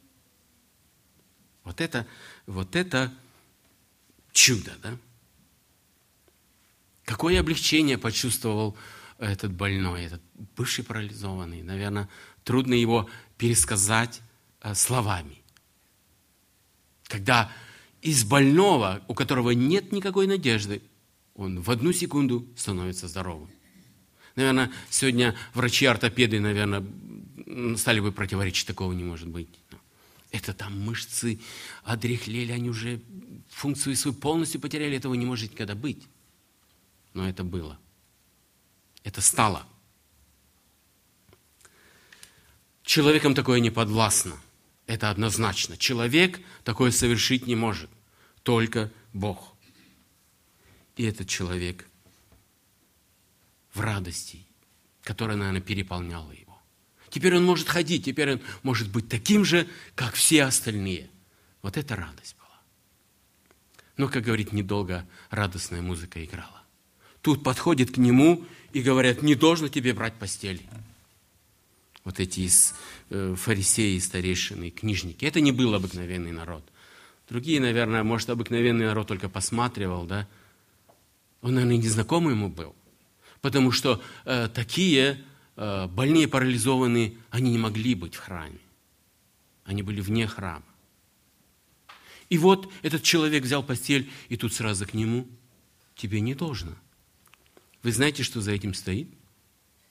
Вот 1.65 1.81
это, 1.81 2.07
вот 2.47 2.77
это 2.77 3.13
чудо, 4.33 4.77
да? 4.83 4.99
Какое 7.05 7.41
облегчение 7.41 7.97
почувствовал 7.97 8.77
этот 9.17 9.51
больной, 9.51 10.05
этот 10.05 10.21
бывший 10.57 10.85
парализованный. 10.85 11.63
Наверное, 11.63 12.07
трудно 12.45 12.75
его 12.75 13.09
пересказать 13.39 14.21
э, 14.61 14.75
словами. 14.75 15.43
Когда 17.05 17.51
из 18.03 18.25
больного, 18.25 19.03
у 19.09 19.15
которого 19.15 19.53
нет 19.53 19.91
никакой 19.91 20.27
надежды, 20.27 20.83
он 21.35 21.63
в 21.63 21.71
одну 21.71 21.95
секунду 21.95 22.47
становится 22.57 23.09
здоровым. 23.09 23.51
Наверное, 24.39 24.71
сегодня 24.89 25.35
врачи-ортопеды, 25.53 26.39
наверное, 26.39 26.87
стали 27.77 27.99
бы 27.99 28.13
противоречить, 28.13 28.69
такого 28.69 28.93
не 28.93 29.03
может 29.03 29.27
быть. 29.27 29.49
Это 30.31 30.55
там 30.55 30.81
мышцы 30.81 31.41
одрехлели, 31.83 32.53
они 32.53 32.71
уже 32.71 33.01
функцию 33.49 33.97
свою 33.97 34.15
полностью 34.17 34.61
потеряли, 34.61 34.97
этого 34.97 35.15
не 35.15 35.27
может 35.27 35.51
никогда 35.51 35.75
быть. 35.75 36.07
Но 37.15 37.29
это 37.29 37.43
было. 37.43 37.81
Это 39.03 39.21
стало. 39.23 39.67
Человеком 42.85 43.35
такое 43.35 43.59
не 43.59 43.71
подвластно. 43.71 44.41
Это 44.87 45.11
однозначно. 45.11 45.77
Человек 45.77 46.39
такое 46.63 46.93
совершить 46.93 47.49
не 47.49 47.57
может. 47.57 47.91
Только 48.45 48.93
Бог. 49.13 49.57
И 50.95 51.03
этот 51.03 51.29
человек 51.29 51.88
в 53.79 53.81
радости, 53.81 54.45
которая, 55.05 55.37
наверное, 55.37 55.61
переполняла 55.61 56.33
его. 56.33 56.59
Теперь 57.11 57.37
он 57.37 57.45
может 57.45 57.69
ходить, 57.69 58.05
теперь 58.05 58.33
он 58.33 58.41
может 58.63 58.91
быть 58.91 59.09
таким 59.09 59.45
же, 59.45 59.69
как 59.95 60.15
все 60.15 60.43
остальные. 60.43 61.09
Вот 61.63 61.77
это 61.77 61.95
радость 61.95 62.37
была. 62.37 62.61
Но, 63.97 64.09
как 64.09 64.25
говорит, 64.25 64.53
недолго 64.53 65.07
радостная 65.31 65.81
музыка 65.81 66.23
играла. 66.25 66.63
Тут 67.23 67.45
подходит 67.45 67.93
к 67.93 67.99
нему 67.99 68.45
и 68.73 68.83
говорят, 68.83 69.23
не 69.23 69.37
должно 69.37 69.69
тебе 69.69 69.95
брать 69.95 70.15
постель. 70.15 70.61
Вот 72.05 72.19
эти 72.19 72.41
из, 72.41 72.75
э, 73.11 73.37
фарисеи, 73.39 73.99
старейшины, 73.99 74.71
книжники. 74.71 75.25
Это 75.25 75.41
не 75.41 75.53
был 75.53 75.75
обыкновенный 75.75 76.33
народ. 76.33 76.65
Другие, 77.29 77.61
наверное, 77.61 78.03
может, 78.03 78.29
обыкновенный 78.31 78.87
народ 78.87 79.07
только 79.07 79.29
посматривал, 79.29 80.05
да? 80.05 80.27
Он, 81.43 81.55
наверное, 81.55 81.77
незнакомый 81.77 82.35
ему 82.35 82.49
был 82.49 82.75
потому 83.41 83.73
что 83.73 84.03
э, 84.25 84.49
такие 84.53 85.25
э, 85.57 85.87
больные, 85.87 86.29
парализованные, 86.29 87.15
они 87.31 87.53
не 87.53 87.59
могли 87.59 87.95
быть 87.95 88.15
в 88.15 88.21
храме. 88.21 88.59
Они 89.65 89.83
были 89.83 90.01
вне 90.01 90.27
храма. 90.27 90.65
И 92.29 92.39
вот 92.39 92.71
этот 92.83 93.03
человек 93.03 93.45
взял 93.45 93.63
постель, 93.63 94.11
и 94.29 94.37
тут 94.37 94.53
сразу 94.53 94.87
к 94.87 94.95
нему, 94.95 95.27
тебе 95.95 96.21
не 96.21 96.35
должно. 96.35 96.73
Вы 97.83 97.93
знаете, 97.93 98.23
что 98.23 98.41
за 98.41 98.53
этим 98.53 98.75
стоит? 98.75 99.09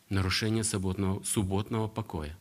Нарушение 0.09 0.63
субботного, 0.63 1.23
субботного 1.23 1.87
покоя. 1.87 2.37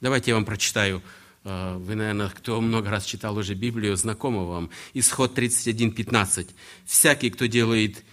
Давайте 0.00 0.30
я 0.30 0.34
вам 0.36 0.44
прочитаю. 0.44 1.02
Э, 1.44 1.76
вы, 1.76 1.94
наверное, 1.94 2.28
кто 2.28 2.60
много 2.60 2.90
раз 2.90 3.04
читал 3.04 3.36
уже 3.36 3.54
Библию, 3.54 3.96
знакомо 3.96 4.44
вам. 4.44 4.70
Исход 4.92 5.36
31.15. 5.36 6.50
«Всякий, 6.84 7.30
кто 7.30 7.46
делает 7.46 8.04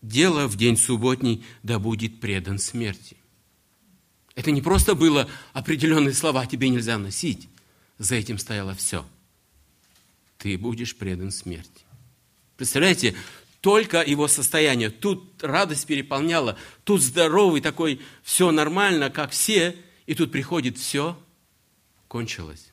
дело 0.00 0.46
в 0.46 0.56
день 0.56 0.76
субботний 0.76 1.44
да 1.62 1.78
будет 1.78 2.20
предан 2.20 2.58
смерти. 2.58 3.16
Это 4.34 4.50
не 4.50 4.62
просто 4.62 4.94
было 4.94 5.28
определенные 5.52 6.14
слова, 6.14 6.46
тебе 6.46 6.68
нельзя 6.68 6.98
носить. 6.98 7.48
За 7.98 8.14
этим 8.14 8.38
стояло 8.38 8.74
все. 8.74 9.04
Ты 10.38 10.56
будешь 10.56 10.96
предан 10.96 11.30
смерти. 11.30 11.84
Представляете, 12.56 13.14
только 13.60 14.02
его 14.02 14.26
состояние. 14.28 14.90
Тут 14.90 15.42
радость 15.42 15.86
переполняла, 15.86 16.58
тут 16.84 17.02
здоровый 17.02 17.60
такой, 17.60 18.00
все 18.22 18.50
нормально, 18.50 19.10
как 19.10 19.30
все, 19.30 19.76
и 20.06 20.14
тут 20.14 20.32
приходит 20.32 20.78
все, 20.78 21.18
кончилось. 22.08 22.72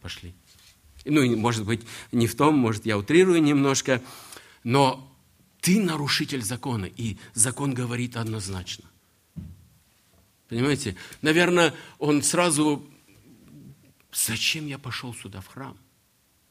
Пошли. 0.00 0.34
Ну, 1.04 1.36
может 1.36 1.64
быть, 1.64 1.82
не 2.12 2.26
в 2.26 2.36
том, 2.36 2.56
может, 2.56 2.86
я 2.86 2.96
утрирую 2.96 3.42
немножко, 3.42 4.00
но 4.62 5.11
ты 5.62 5.80
нарушитель 5.80 6.42
закона, 6.42 6.86
и 6.86 7.16
закон 7.34 7.72
говорит 7.72 8.16
однозначно. 8.16 8.84
Понимаете? 10.48 10.96
Наверное, 11.22 11.72
он 11.98 12.22
сразу, 12.22 12.84
зачем 14.12 14.66
я 14.66 14.76
пошел 14.76 15.14
сюда 15.14 15.40
в 15.40 15.46
храм? 15.46 15.78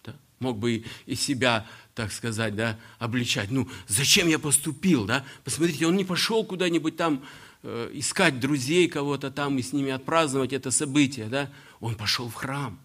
Да? 0.06 0.16
мог 0.40 0.58
бы 0.58 0.86
и 1.06 1.16
себя, 1.16 1.68
так 1.94 2.14
сказать, 2.14 2.56
да, 2.56 2.80
обличать. 3.00 3.52
Ну, 3.52 3.68
зачем 3.88 4.30
я 4.30 4.40
поступил, 4.40 5.04
да? 5.04 5.26
Посмотрите, 5.44 5.86
он 5.86 5.98
не 5.98 6.06
пошел 6.06 6.46
куда-нибудь 6.46 6.96
там 6.96 7.22
э, 7.64 7.92
искать 7.94 8.40
друзей 8.40 8.88
кого-то 8.88 9.30
там 9.30 9.60
и 9.60 9.62
с 9.62 9.74
ними 9.74 9.92
отпраздновать 9.92 10.54
это 10.54 10.72
событие, 10.72 11.28
да? 11.28 11.52
Он 11.82 11.96
пошел 11.96 12.30
в 12.30 12.34
храм. 12.34 12.80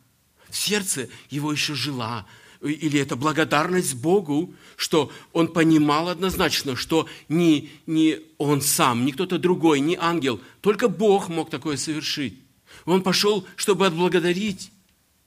В 0.50 0.56
сердце 0.56 1.08
его 1.30 1.52
еще 1.52 1.76
жила 1.76 2.26
или 2.60 2.98
это 2.98 3.16
благодарность 3.16 3.94
Богу, 3.94 4.54
что 4.76 5.10
он 5.32 5.48
понимал 5.48 6.08
однозначно, 6.08 6.76
что 6.76 7.08
не, 7.28 7.70
не 7.86 8.20
он 8.38 8.60
сам, 8.60 9.04
не 9.04 9.12
кто-то 9.12 9.38
другой, 9.38 9.80
не 9.80 9.96
ангел, 9.96 10.40
только 10.60 10.88
Бог 10.88 11.28
мог 11.28 11.50
такое 11.50 11.76
совершить. 11.76 12.40
Он 12.84 13.02
пошел, 13.02 13.46
чтобы 13.56 13.86
отблагодарить 13.86 14.70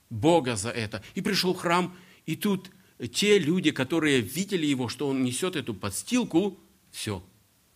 Бога 0.10 0.56
за 0.56 0.70
это. 0.70 1.04
И 1.16 1.22
пришел 1.22 1.54
в 1.54 1.58
храм, 1.58 1.96
и 2.26 2.36
тут 2.36 2.72
те 3.12 3.40
люди, 3.40 3.72
которые 3.72 4.22
видели 4.22 4.66
его, 4.66 4.90
что 4.90 5.08
он 5.08 5.24
несет 5.24 5.56
эту 5.56 5.74
подстилку, 5.74 6.60
все, 6.92 7.24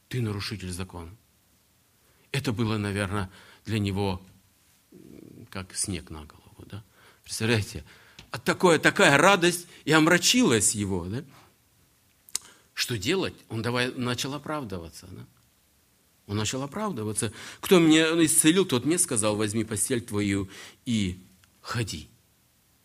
ты 0.09 0.21
нарушитель 0.21 0.71
закона. 0.71 1.15
Это 2.31 2.51
было, 2.51 2.77
наверное, 2.77 3.29
для 3.65 3.79
него 3.79 4.21
как 5.49 5.75
снег 5.75 6.09
на 6.09 6.25
голову. 6.25 6.65
Да? 6.65 6.83
Представляете, 7.23 7.83
такое, 8.39 8.79
такая 8.79 9.17
радость 9.17 9.67
и 9.85 9.91
омрачилась 9.91 10.75
его. 10.75 11.05
Да? 11.05 11.23
Что 12.73 12.97
делать? 12.97 13.35
Он 13.49 13.61
давай, 13.61 13.91
начал 13.93 14.33
оправдываться. 14.33 15.07
Да? 15.11 15.25
Он 16.27 16.37
начал 16.37 16.63
оправдываться. 16.63 17.31
Кто 17.59 17.79
меня 17.79 18.07
исцелил, 18.25 18.65
тот 18.65 18.85
мне 18.85 18.97
сказал, 18.97 19.35
возьми 19.35 19.63
постель 19.63 20.01
твою 20.01 20.49
и 20.85 21.19
ходи. 21.61 22.07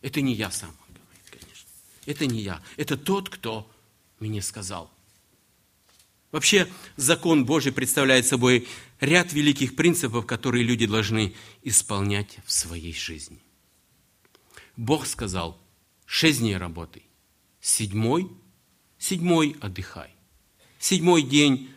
Это 0.01 0.21
не 0.21 0.33
я 0.33 0.51
сам, 0.51 0.69
он 0.87 0.93
говорит, 0.93 1.25
конечно. 1.29 1.67
Это 2.05 2.25
не 2.25 2.41
я. 2.41 2.61
Это 2.77 2.97
тот, 2.97 3.29
кто 3.29 3.69
мне 4.19 4.41
сказал. 4.41 4.91
Вообще, 6.31 6.67
закон 6.95 7.45
Божий 7.45 7.71
представляет 7.71 8.25
собой 8.27 8.67
ряд 8.99 9.33
великих 9.33 9.75
принципов, 9.75 10.25
которые 10.25 10.63
люди 10.63 10.85
должны 10.85 11.33
исполнять 11.63 12.37
в 12.45 12.51
своей 12.51 12.93
жизни. 12.93 13.41
Бог 14.79 15.07
сказал, 15.07 15.61
шесть 16.05 16.39
дней 16.39 16.55
работай, 16.55 17.03
седьмой, 17.59 18.31
седьмой 18.97 19.57
отдыхай. 19.59 20.09
Седьмой 20.79 21.21
день 21.21 21.69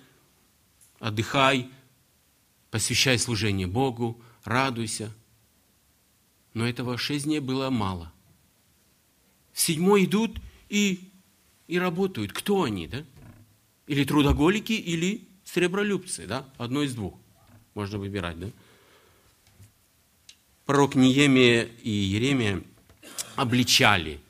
отдыхай, 1.00 1.68
посвящай 2.70 3.18
служение 3.18 3.66
Богу, 3.66 4.22
радуйся. 4.44 5.12
Но 6.54 6.64
этого 6.64 6.96
шесть 6.96 7.24
дней 7.24 7.40
было 7.40 7.70
мало. 7.70 8.12
В 9.52 9.58
седьмой 9.58 10.04
идут 10.04 10.40
и, 10.68 11.10
и 11.66 11.80
работают. 11.80 12.32
Кто 12.32 12.62
они, 12.62 12.86
да? 12.86 13.04
Или 13.88 14.04
трудоголики, 14.04 14.74
или 14.74 15.26
сребролюбцы, 15.42 16.28
да? 16.28 16.48
Одно 16.56 16.84
из 16.84 16.94
двух. 16.94 17.18
Можно 17.74 17.98
выбирать, 17.98 18.38
да? 18.38 18.48
Пророк 20.66 20.94
Ниемия 20.94 21.64
и 21.64 21.90
Еремия 21.90 22.62
обличали 23.36 24.20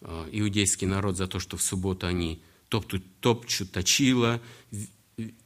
э, 0.00 0.28
иудейский 0.32 0.86
народ 0.86 1.16
за 1.16 1.26
то, 1.26 1.38
что 1.38 1.56
в 1.56 1.62
субботу 1.62 2.06
они 2.06 2.42
топтут, 2.68 3.04
топчут 3.20 3.72
точила, 3.72 4.40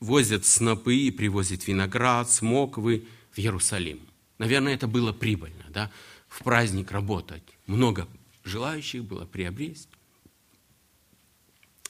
возят 0.00 0.44
снопы 0.44 0.96
и 0.96 1.10
привозят 1.10 1.66
виноград, 1.66 2.30
смоквы 2.30 3.06
в 3.32 3.38
Иерусалим. 3.38 4.00
Наверное, 4.38 4.74
это 4.74 4.86
было 4.86 5.12
прибыльно, 5.12 5.64
да? 5.70 5.90
в 6.28 6.42
праздник 6.42 6.90
работать. 6.90 7.44
Много 7.66 8.08
желающих 8.42 9.04
было 9.04 9.24
приобрести. 9.24 9.88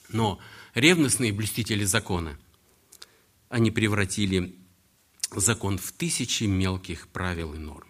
Но 0.09 0.39
ревностные 0.75 1.33
блюстители 1.33 1.83
закона, 1.83 2.37
они 3.49 3.71
превратили 3.71 4.55
закон 5.35 5.77
в 5.77 5.91
тысячи 5.91 6.43
мелких 6.43 7.07
правил 7.07 7.53
и 7.53 7.57
норм 7.57 7.87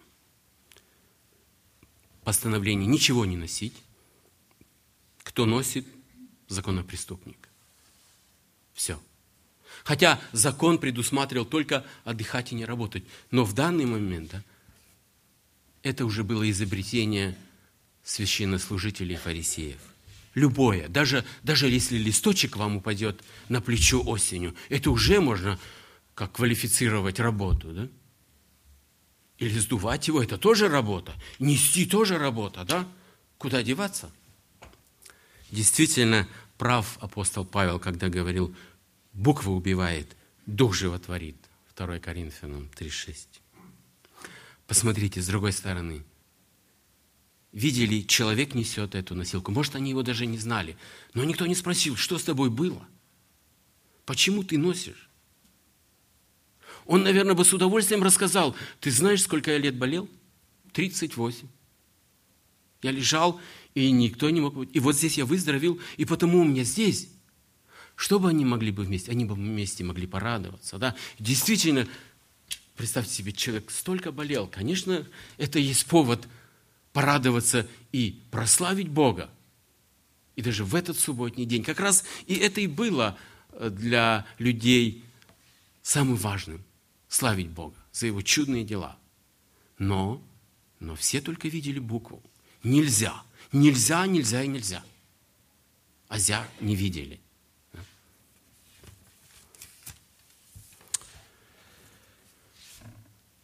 постановление 2.26 2.88
ничего 2.88 3.24
не 3.24 3.36
носить, 3.36 3.72
кто 5.22 5.46
носит, 5.46 5.86
законопреступник. 6.48 7.48
Все. 8.74 9.00
Хотя 9.84 10.20
закон 10.32 10.78
предусматривал 10.78 11.46
только 11.46 11.86
отдыхать 12.02 12.50
и 12.50 12.56
не 12.56 12.64
работать. 12.64 13.04
Но 13.30 13.44
в 13.44 13.52
данный 13.52 13.86
момент 13.86 14.32
да, 14.32 14.42
это 15.84 16.04
уже 16.04 16.24
было 16.24 16.50
изобретение 16.50 17.38
священнослужителей 18.02 19.14
и 19.14 19.18
фарисеев. 19.18 19.78
Любое, 20.34 20.88
даже, 20.88 21.24
даже 21.44 21.68
если 21.68 21.96
листочек 21.96 22.56
вам 22.56 22.78
упадет 22.78 23.22
на 23.48 23.60
плечо 23.60 24.02
осенью, 24.02 24.56
это 24.68 24.90
уже 24.90 25.20
можно 25.20 25.60
как 26.16 26.32
квалифицировать 26.32 27.20
работу. 27.20 27.68
Да? 27.72 27.88
Или 29.38 29.58
сдувать 29.58 30.08
его, 30.08 30.22
это 30.22 30.38
тоже 30.38 30.68
работа. 30.68 31.14
Нести 31.38 31.86
тоже 31.86 32.18
работа, 32.18 32.64
да? 32.64 32.88
Куда 33.38 33.62
деваться? 33.62 34.10
Действительно, 35.50 36.26
прав 36.56 36.96
апостол 37.00 37.44
Павел, 37.44 37.78
когда 37.78 38.08
говорил, 38.08 38.54
буква 39.12 39.50
убивает, 39.50 40.16
дух 40.46 40.74
животворит. 40.74 41.36
2 41.76 41.98
Коринфянам 41.98 42.70
3,6. 42.74 43.26
Посмотрите, 44.66 45.20
с 45.20 45.26
другой 45.26 45.52
стороны. 45.52 46.02
Видели, 47.52 48.02
человек 48.02 48.54
несет 48.54 48.94
эту 48.94 49.14
носилку. 49.14 49.52
Может, 49.52 49.76
они 49.76 49.90
его 49.90 50.02
даже 50.02 50.26
не 50.26 50.38
знали. 50.38 50.76
Но 51.14 51.24
никто 51.24 51.46
не 51.46 51.54
спросил, 51.54 51.96
что 51.96 52.18
с 52.18 52.24
тобой 52.24 52.50
было? 52.50 52.86
Почему 54.06 54.42
ты 54.42 54.56
носишь? 54.58 55.05
Он, 56.86 57.02
наверное, 57.02 57.34
бы 57.34 57.44
с 57.44 57.52
удовольствием 57.52 58.02
рассказал, 58.02 58.54
ты 58.80 58.90
знаешь, 58.90 59.22
сколько 59.22 59.50
я 59.50 59.58
лет 59.58 59.76
болел? 59.76 60.08
38. 60.72 61.48
Я 62.82 62.92
лежал, 62.92 63.40
и 63.74 63.90
никто 63.90 64.30
не 64.30 64.40
мог... 64.40 64.54
И 64.72 64.78
вот 64.78 64.94
здесь 64.96 65.18
я 65.18 65.24
выздоровел, 65.24 65.80
и 65.96 66.04
потому 66.04 66.40
у 66.40 66.44
меня 66.44 66.62
здесь. 66.62 67.08
Что 67.96 68.20
бы 68.20 68.28
они 68.28 68.44
могли 68.44 68.70
бы 68.70 68.84
вместе? 68.84 69.10
Они 69.10 69.24
бы 69.24 69.34
вместе 69.34 69.82
могли 69.82 70.06
порадоваться. 70.06 70.78
Да? 70.78 70.94
Действительно, 71.18 71.88
представьте 72.76 73.12
себе, 73.12 73.32
человек 73.32 73.70
столько 73.70 74.12
болел. 74.12 74.46
Конечно, 74.46 75.06
это 75.38 75.58
есть 75.58 75.86
повод 75.86 76.28
порадоваться 76.92 77.66
и 77.90 78.22
прославить 78.30 78.88
Бога. 78.88 79.30
И 80.36 80.42
даже 80.42 80.64
в 80.64 80.74
этот 80.74 80.98
субботний 80.98 81.46
день. 81.46 81.64
Как 81.64 81.80
раз 81.80 82.04
и 82.26 82.34
это 82.34 82.60
и 82.60 82.66
было 82.66 83.18
для 83.58 84.26
людей 84.38 85.02
самым 85.82 86.16
важным 86.16 86.65
славить 87.16 87.48
Бога 87.48 87.76
за 87.92 88.06
Его 88.06 88.20
чудные 88.20 88.64
дела. 88.64 88.98
Но, 89.78 90.22
но 90.80 90.94
все 90.94 91.20
только 91.20 91.48
видели 91.48 91.78
букву. 91.78 92.22
Нельзя, 92.62 93.22
нельзя, 93.52 94.06
нельзя 94.06 94.42
и 94.42 94.48
нельзя. 94.48 94.84
А 96.08 96.18
не 96.60 96.76
видели. 96.76 97.20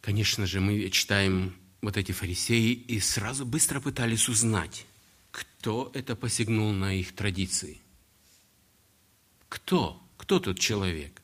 Конечно 0.01 0.45
же, 0.45 0.59
мы 0.59 0.89
читаем 0.89 1.55
вот 1.81 1.97
эти 1.97 2.11
фарисеи 2.11 2.73
и 2.73 2.99
сразу 2.99 3.45
быстро 3.45 3.79
пытались 3.79 4.29
узнать, 4.29 4.85
кто 5.31 5.89
это 5.93 6.15
посягнул 6.15 6.71
на 6.73 6.93
их 6.93 7.15
традиции. 7.15 7.79
Кто? 9.49 10.01
Кто 10.17 10.39
тот 10.39 10.59
человек? 10.59 11.22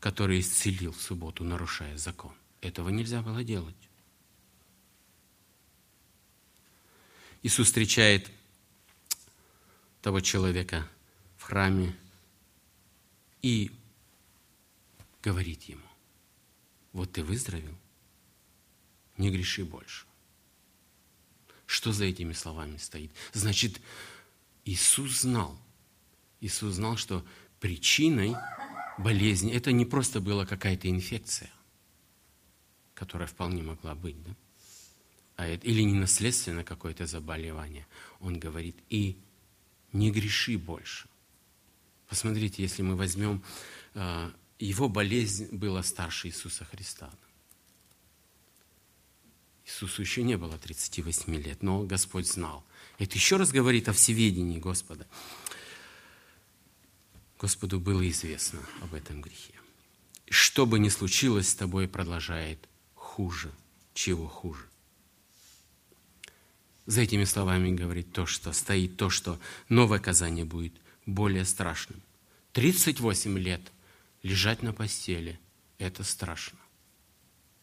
Который 0.00 0.40
исцелил 0.40 0.92
в 0.92 1.00
субботу, 1.00 1.44
нарушая 1.44 1.96
закон. 1.96 2.32
Этого 2.60 2.88
нельзя 2.88 3.22
было 3.22 3.42
делать. 3.42 3.76
Иисус 7.42 7.68
встречает 7.68 8.30
того 10.02 10.20
человека 10.20 10.88
в 11.36 11.42
храме 11.42 11.96
и 13.42 13.70
говорит 15.22 15.62
ему, 15.64 15.86
вот 16.92 17.12
ты 17.12 17.22
выздоровел, 17.22 17.74
не 19.16 19.30
греши 19.30 19.64
больше. 19.64 20.06
Что 21.66 21.92
за 21.92 22.06
этими 22.06 22.32
словами 22.32 22.76
стоит? 22.78 23.12
Значит, 23.32 23.80
Иисус 24.64 25.20
знал, 25.20 25.58
Иисус 26.40 26.74
знал, 26.74 26.96
что 26.96 27.24
причиной 27.60 28.34
болезни, 28.98 29.52
это 29.52 29.72
не 29.72 29.84
просто 29.84 30.20
была 30.20 30.46
какая-то 30.46 30.88
инфекция, 30.88 31.50
которая 32.94 33.28
вполне 33.28 33.62
могла 33.62 33.94
быть, 33.94 34.22
да? 34.22 34.34
а 35.36 35.46
это, 35.46 35.66
или 35.66 35.82
не 35.82 35.94
наследственное 35.94 36.64
какое-то 36.64 37.06
заболевание. 37.06 37.86
Он 38.18 38.40
говорит, 38.40 38.76
и 38.90 39.16
не 39.92 40.10
греши 40.10 40.58
больше. 40.58 41.08
Посмотрите, 42.08 42.62
если 42.62 42.82
мы 42.82 42.96
возьмем, 42.96 43.42
а, 43.94 44.32
его 44.58 44.88
болезнь 44.88 45.48
была 45.52 45.82
старше 45.84 46.28
Иисуса 46.28 46.64
Христа. 46.64 47.10
Иисусу 49.64 50.02
еще 50.02 50.24
не 50.24 50.36
было 50.36 50.58
38 50.58 51.34
лет, 51.36 51.62
но 51.62 51.84
Господь 51.84 52.26
знал. 52.26 52.64
Это 52.98 53.14
еще 53.14 53.36
раз 53.36 53.52
говорит 53.52 53.88
о 53.88 53.92
всеведении 53.92 54.58
Господа. 54.58 55.06
Господу 57.38 57.78
было 57.78 58.08
известно 58.10 58.60
об 58.82 58.94
этом 58.94 59.20
грехе. 59.20 59.54
Что 60.28 60.66
бы 60.66 60.78
ни 60.78 60.88
случилось 60.88 61.48
с 61.48 61.54
тобой, 61.54 61.86
продолжает 61.86 62.68
хуже. 62.94 63.52
Чего 63.94 64.26
хуже? 64.26 64.66
За 66.86 67.02
этими 67.02 67.24
словами 67.24 67.70
говорит 67.70 68.12
то, 68.12 68.26
что 68.26 68.52
стоит, 68.52 68.96
то, 68.96 69.08
что 69.08 69.38
новое 69.68 70.00
казание 70.00 70.44
будет 70.44 70.74
более 71.06 71.44
страшным. 71.44 72.02
38 72.52 73.38
лет 73.38 73.60
лежать 74.22 74.62
на 74.62 74.72
постели– 74.72 75.38
это 75.78 76.02
страшно. 76.02 76.58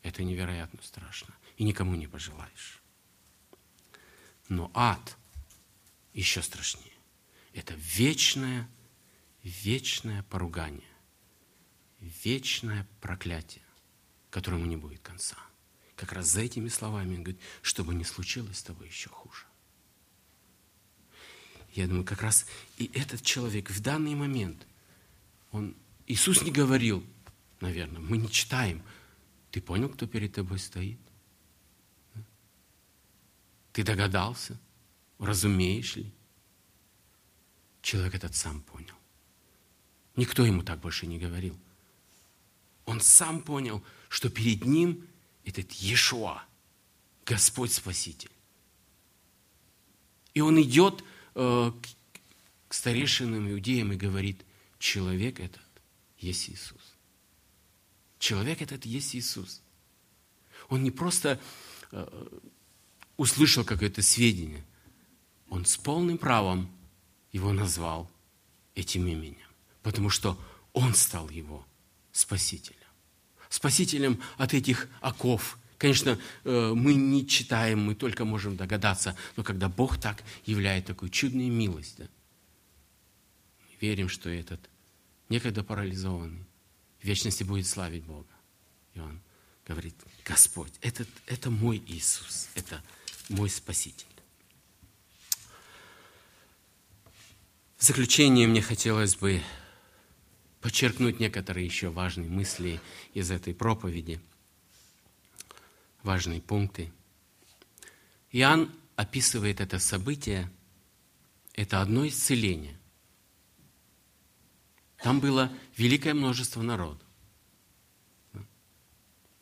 Это 0.03 0.23
невероятно 0.23 0.79
страшно. 0.83 1.33
И 1.57 1.63
никому 1.63 1.95
не 1.95 2.07
пожелаешь. 2.07 2.81
Но 4.47 4.71
ад 4.73 5.17
еще 6.13 6.41
страшнее. 6.41 6.93
Это 7.53 7.73
вечное, 7.75 8.69
вечное 9.45 10.23
поругание, 10.23 10.89
вечное 11.99 12.87
проклятие, 12.99 13.63
которому 14.31 14.65
не 14.65 14.75
будет 14.75 15.01
конца. 15.01 15.37
Как 15.95 16.11
раз 16.11 16.27
за 16.27 16.41
этими 16.41 16.67
словами 16.67 17.15
он 17.15 17.23
говорит, 17.23 17.41
чтобы 17.61 17.93
не 17.93 18.03
случилось 18.03 18.57
с 18.57 18.63
тобой 18.63 18.87
еще 18.87 19.09
хуже. 19.09 19.45
Я 21.73 21.87
думаю, 21.87 22.05
как 22.05 22.21
раз 22.21 22.47
и 22.77 22.89
этот 22.93 23.21
человек 23.21 23.69
в 23.69 23.81
данный 23.81 24.15
момент, 24.15 24.65
он, 25.51 25.75
Иисус 26.07 26.41
не 26.41 26.51
говорил, 26.51 27.05
наверное, 27.61 27.99
мы 27.99 28.17
не 28.17 28.29
читаем, 28.29 28.81
ты 29.51 29.61
понял, 29.61 29.89
кто 29.89 30.07
перед 30.07 30.33
тобой 30.33 30.57
стоит? 30.57 30.99
Ты 33.73 33.83
догадался? 33.83 34.59
Разумеешь 35.19 35.97
ли? 35.97 36.11
Человек 37.81 38.15
этот 38.15 38.35
сам 38.35 38.61
понял. 38.61 38.94
Никто 40.15 40.45
ему 40.45 40.63
так 40.63 40.79
больше 40.79 41.07
не 41.07 41.17
говорил. 41.17 41.57
Он 42.85 43.01
сам 43.01 43.41
понял, 43.41 43.83
что 44.09 44.29
перед 44.29 44.65
ним 44.65 45.07
этот 45.43 45.71
Иешуа, 45.71 46.43
Господь 47.25 47.73
Спаситель. 47.73 48.31
И 50.33 50.41
он 50.41 50.61
идет 50.61 51.03
э, 51.33 51.71
к 52.67 52.73
старейшинам 52.73 53.51
иудеям 53.51 53.91
и 53.93 53.97
говорит, 53.97 54.45
человек 54.79 55.39
этот 55.39 55.61
есть 56.19 56.49
Иисус. 56.49 56.95
Человек 58.19 58.61
этот 58.61 58.85
есть 58.85 59.15
Иисус. 59.15 59.61
Он 60.69 60.83
не 60.83 60.91
просто 60.91 61.39
э, 61.91 62.27
услышал 63.17 63.63
какое-то 63.63 64.01
сведение, 64.01 64.65
он 65.49 65.65
с 65.65 65.77
полным 65.77 66.17
правом 66.17 66.69
его 67.31 67.53
назвал 67.53 68.09
этим 68.73 69.07
именем, 69.07 69.44
потому 69.85 70.09
что 70.09 70.35
он 70.73 70.95
стал 70.95 71.29
его 71.29 71.63
спасителем. 72.11 72.79
Спасителем 73.49 74.19
от 74.35 74.55
этих 74.55 74.87
оков. 74.99 75.59
Конечно, 75.77 76.19
э, 76.43 76.73
мы 76.75 76.95
не 76.95 77.27
читаем, 77.27 77.81
мы 77.81 77.93
только 77.93 78.25
можем 78.25 78.57
догадаться, 78.57 79.15
но 79.35 79.43
когда 79.43 79.69
Бог 79.69 80.01
так 80.01 80.23
являет 80.43 80.87
такую 80.87 81.11
чудную 81.11 81.51
милость, 81.51 81.97
да, 81.99 82.07
верим, 83.79 84.09
что 84.09 84.27
этот 84.27 84.59
некогда 85.29 85.63
парализованный 85.63 86.47
в 86.99 87.05
вечности 87.05 87.43
будет 87.43 87.67
славить 87.67 88.05
Бога. 88.05 88.33
И 88.95 88.99
он 88.99 89.21
говорит, 89.67 89.93
Господь, 90.25 90.73
этот, 90.81 91.07
это 91.27 91.51
мой 91.51 91.77
Иисус, 91.85 92.49
это 92.55 92.83
мой 93.29 93.51
Спаситель. 93.51 94.07
В 97.77 97.83
заключение 97.83 98.47
мне 98.47 98.63
хотелось 98.63 99.15
бы 99.15 99.43
подчеркнуть 100.65 101.19
некоторые 101.19 101.63
еще 101.63 101.89
важные 101.89 102.27
мысли 102.27 102.81
из 103.13 103.29
этой 103.29 103.53
проповеди, 103.53 104.19
важные 106.01 106.41
пункты. 106.41 106.91
Иоанн 108.31 108.73
описывает 108.95 109.61
это 109.61 109.77
событие, 109.77 110.51
это 111.53 111.83
одно 111.83 112.07
исцеление. 112.07 112.79
Там 114.97 115.19
было 115.19 115.53
великое 115.77 116.15
множество 116.15 116.63
народу. 116.63 117.05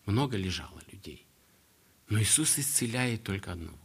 Много 0.05 0.36
лежало 0.36 0.82
людей. 0.91 1.26
Но 2.09 2.21
Иисус 2.21 2.59
исцеляет 2.59 3.24
только 3.24 3.53
одного. 3.53 3.80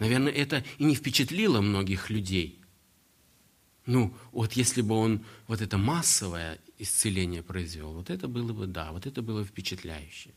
Наверное, 0.00 0.32
это 0.32 0.64
и 0.78 0.84
не 0.86 0.96
впечатлило 0.96 1.60
многих 1.60 2.10
людей. 2.10 2.65
Ну, 3.86 4.12
вот 4.32 4.52
если 4.54 4.82
бы 4.82 4.94
он 4.96 5.24
вот 5.46 5.60
это 5.60 5.78
массовое 5.78 6.58
исцеление 6.78 7.42
произвел, 7.42 7.92
вот 7.92 8.10
это 8.10 8.26
было 8.28 8.52
бы, 8.52 8.66
да, 8.66 8.90
вот 8.92 9.06
это 9.06 9.22
было 9.22 9.44
впечатляюще. 9.44 10.30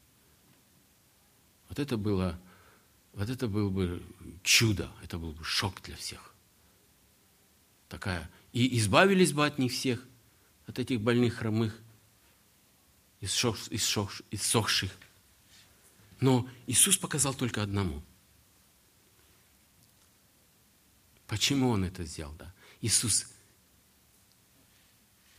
Вот 1.68 1.80
это 1.80 1.98
было, 1.98 2.40
вот 3.14 3.30
это 3.30 3.48
было 3.48 3.70
бы 3.70 4.04
чудо, 4.44 4.92
это 5.04 5.18
был 5.18 5.32
бы 5.32 5.44
шок 5.44 5.82
для 5.82 5.96
всех. 5.96 6.34
Такая, 7.88 8.30
и 8.54 8.78
избавились 8.78 9.34
бы 9.34 9.46
от 9.46 9.58
них 9.58 9.72
всех, 9.72 10.06
от 10.68 10.78
этих 10.78 11.02
больных, 11.02 11.38
хромых, 11.38 11.76
иссохших. 13.20 14.92
Но 16.20 16.48
Иисус 16.68 16.98
показал 16.98 17.34
только 17.34 17.64
одному. 17.64 18.04
Почему 21.28 21.70
Он 21.70 21.84
это 21.84 22.06
сделал? 22.06 22.34
Да? 22.34 22.54
Иисус, 22.82 23.28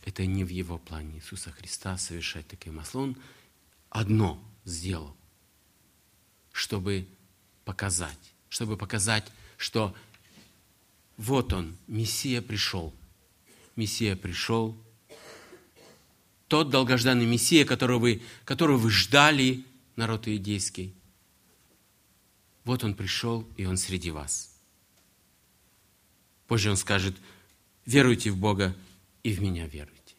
это 0.03 0.25
не 0.25 0.43
в 0.43 0.49
Его 0.49 0.77
плане 0.77 1.17
Иисуса 1.17 1.51
Христа 1.51 1.97
совершать 1.97 2.47
такие 2.47 2.71
масла. 2.71 3.01
Он 3.01 3.17
одно 3.89 4.43
сделал, 4.65 5.15
чтобы 6.51 7.07
показать, 7.65 8.17
чтобы 8.49 8.77
показать, 8.77 9.31
что 9.57 9.95
вот 11.17 11.53
Он, 11.53 11.77
Мессия 11.87 12.41
пришел. 12.41 12.93
Мессия 13.75 14.15
пришел, 14.15 14.75
тот 16.47 16.69
долгожданный 16.69 17.25
Мессия, 17.25 17.63
которого 17.63 17.99
вы, 17.99 18.21
которого 18.43 18.77
вы 18.77 18.91
ждали, 18.91 19.63
народ 19.95 20.27
иудейский. 20.27 20.93
Вот 22.65 22.83
он 22.83 22.93
пришел, 22.93 23.47
и 23.55 23.65
он 23.65 23.77
среди 23.77 24.11
вас. 24.11 24.53
Позже 26.47 26.69
он 26.69 26.75
скажет, 26.75 27.15
веруйте 27.85 28.31
в 28.31 28.37
Бога 28.37 28.75
и 29.23 29.33
в 29.33 29.41
меня 29.41 29.67
веруйте. 29.67 30.15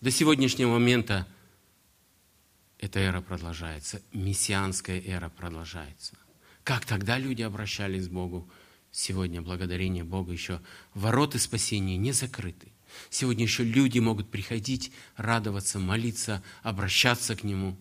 До 0.00 0.10
сегодняшнего 0.10 0.70
момента 0.70 1.26
эта 2.78 3.00
эра 3.00 3.20
продолжается, 3.20 4.02
мессианская 4.12 5.00
эра 5.00 5.28
продолжается. 5.28 6.16
Как 6.62 6.84
тогда 6.84 7.18
люди 7.18 7.42
обращались 7.42 8.08
к 8.08 8.10
Богу? 8.10 8.50
Сегодня, 8.90 9.42
благодарение 9.42 10.04
Богу, 10.04 10.32
еще 10.32 10.60
вороты 10.94 11.38
спасения 11.38 11.96
не 11.96 12.12
закрыты. 12.12 12.72
Сегодня 13.10 13.44
еще 13.44 13.64
люди 13.64 13.98
могут 13.98 14.30
приходить, 14.30 14.92
радоваться, 15.16 15.78
молиться, 15.78 16.42
обращаться 16.62 17.36
к 17.36 17.44
Нему. 17.44 17.76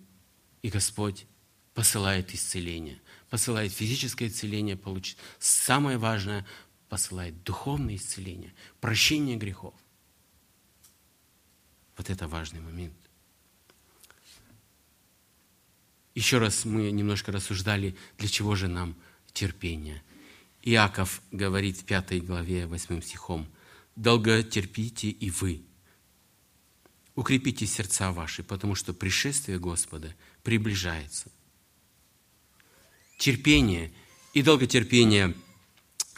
И 0.62 0.70
Господь 0.70 1.26
посылает 1.74 2.34
исцеление, 2.34 3.00
посылает 3.30 3.72
физическое 3.72 4.28
исцеление, 4.28 4.76
получит. 4.76 5.18
Самое 5.39 5.98
важное, 5.98 6.46
посылает 6.90 7.44
духовное 7.44 7.96
исцеление, 7.96 8.54
прощение 8.80 9.38
грехов. 9.38 9.74
Вот 11.98 12.10
это 12.10 12.28
важный 12.28 12.60
момент. 12.60 12.96
Еще 16.14 16.38
раз 16.38 16.64
мы 16.66 16.92
немножко 16.92 17.32
рассуждали, 17.32 17.96
для 18.18 18.30
чего 18.30 18.56
же 18.56 18.68
нам 18.68 18.96
терпение. 19.34 20.02
Иаков 20.64 21.22
говорит 21.32 21.78
в 21.78 21.84
пятой 21.84 22.22
главе, 22.22 22.68
восьмым 22.68 23.02
стихом, 23.02 23.48
долготерпите 23.96 25.10
и 25.10 25.30
вы. 25.30 25.64
Укрепите 27.16 27.66
сердца 27.66 28.12
ваши, 28.12 28.44
потому 28.44 28.76
что 28.76 28.94
пришествие 28.94 29.60
Господа 29.60 30.16
приближается. 30.44 31.32
Терпение 33.18 33.94
и 34.34 34.42
долготерпение 34.42 35.34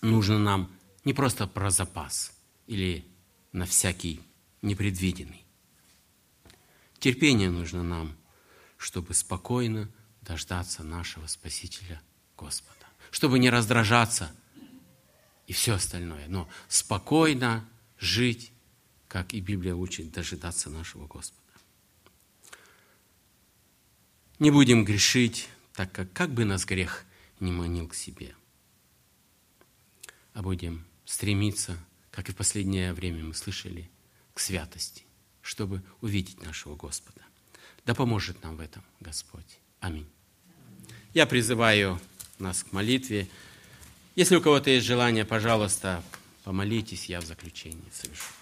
нужно 0.01 0.39
нам 0.39 0.71
не 1.03 1.13
просто 1.13 1.47
про 1.47 1.69
запас 1.69 2.33
или 2.65 3.05
на 3.51 3.65
всякий 3.65 4.21
непредвиденный. 4.61 5.45
Терпение 6.99 7.49
нужно 7.49 7.83
нам, 7.83 8.15
чтобы 8.77 9.13
спокойно 9.13 9.89
дождаться 10.21 10.83
нашего 10.83 11.27
Спасителя 11.27 12.01
Господа, 12.37 12.85
чтобы 13.11 13.39
не 13.39 13.49
раздражаться– 13.49 14.31
и 15.47 15.53
все 15.53 15.73
остальное. 15.73 16.27
Но 16.27 16.47
спокойно 16.67 17.67
жить, 17.97 18.51
как 19.07 19.33
и 19.33 19.39
Библия 19.39 19.73
учит, 19.73 20.11
дожидаться 20.11 20.69
нашего 20.69 21.07
Господа. 21.07 21.41
Не 24.39 24.51
будем 24.51 24.85
грешить, 24.85 25.49
так 25.73 25.91
как 25.91 26.11
как 26.13 26.31
бы 26.31 26.45
нас 26.45 26.65
грех 26.65 27.05
не 27.39 27.51
манил 27.51 27.87
к 27.87 27.95
себе. 27.95 28.35
А 30.38 30.43
будем 30.43 30.85
стремиться, 31.03 31.83
как 32.11 32.29
и 32.29 32.31
в 32.31 32.35
последнее 32.35 32.93
время 32.93 33.23
мы 33.23 33.33
слышали, 33.33 33.89
к 34.35 34.39
святости, 34.39 35.03
чтобы 35.41 35.81
увидеть 35.99 36.39
нашего 36.43 36.75
Господа. 36.75 37.21
Да 37.88 37.95
поможет 37.95 38.43
нам 38.43 38.55
в 38.55 38.59
этом 38.59 38.83
Господь. 38.99 39.57
Аминь. 39.79 40.05
Я 41.15 41.25
призываю 41.25 41.99
нас 42.38 42.61
к 42.61 42.71
молитве. 42.71 43.27
Если 44.15 44.35
у 44.35 44.41
кого-то 44.41 44.69
есть 44.69 44.85
желание, 44.85 45.25
пожалуйста, 45.25 46.03
помолитесь, 46.43 47.05
я 47.05 47.19
в 47.19 47.25
заключении 47.25 47.89
совершу. 47.91 48.38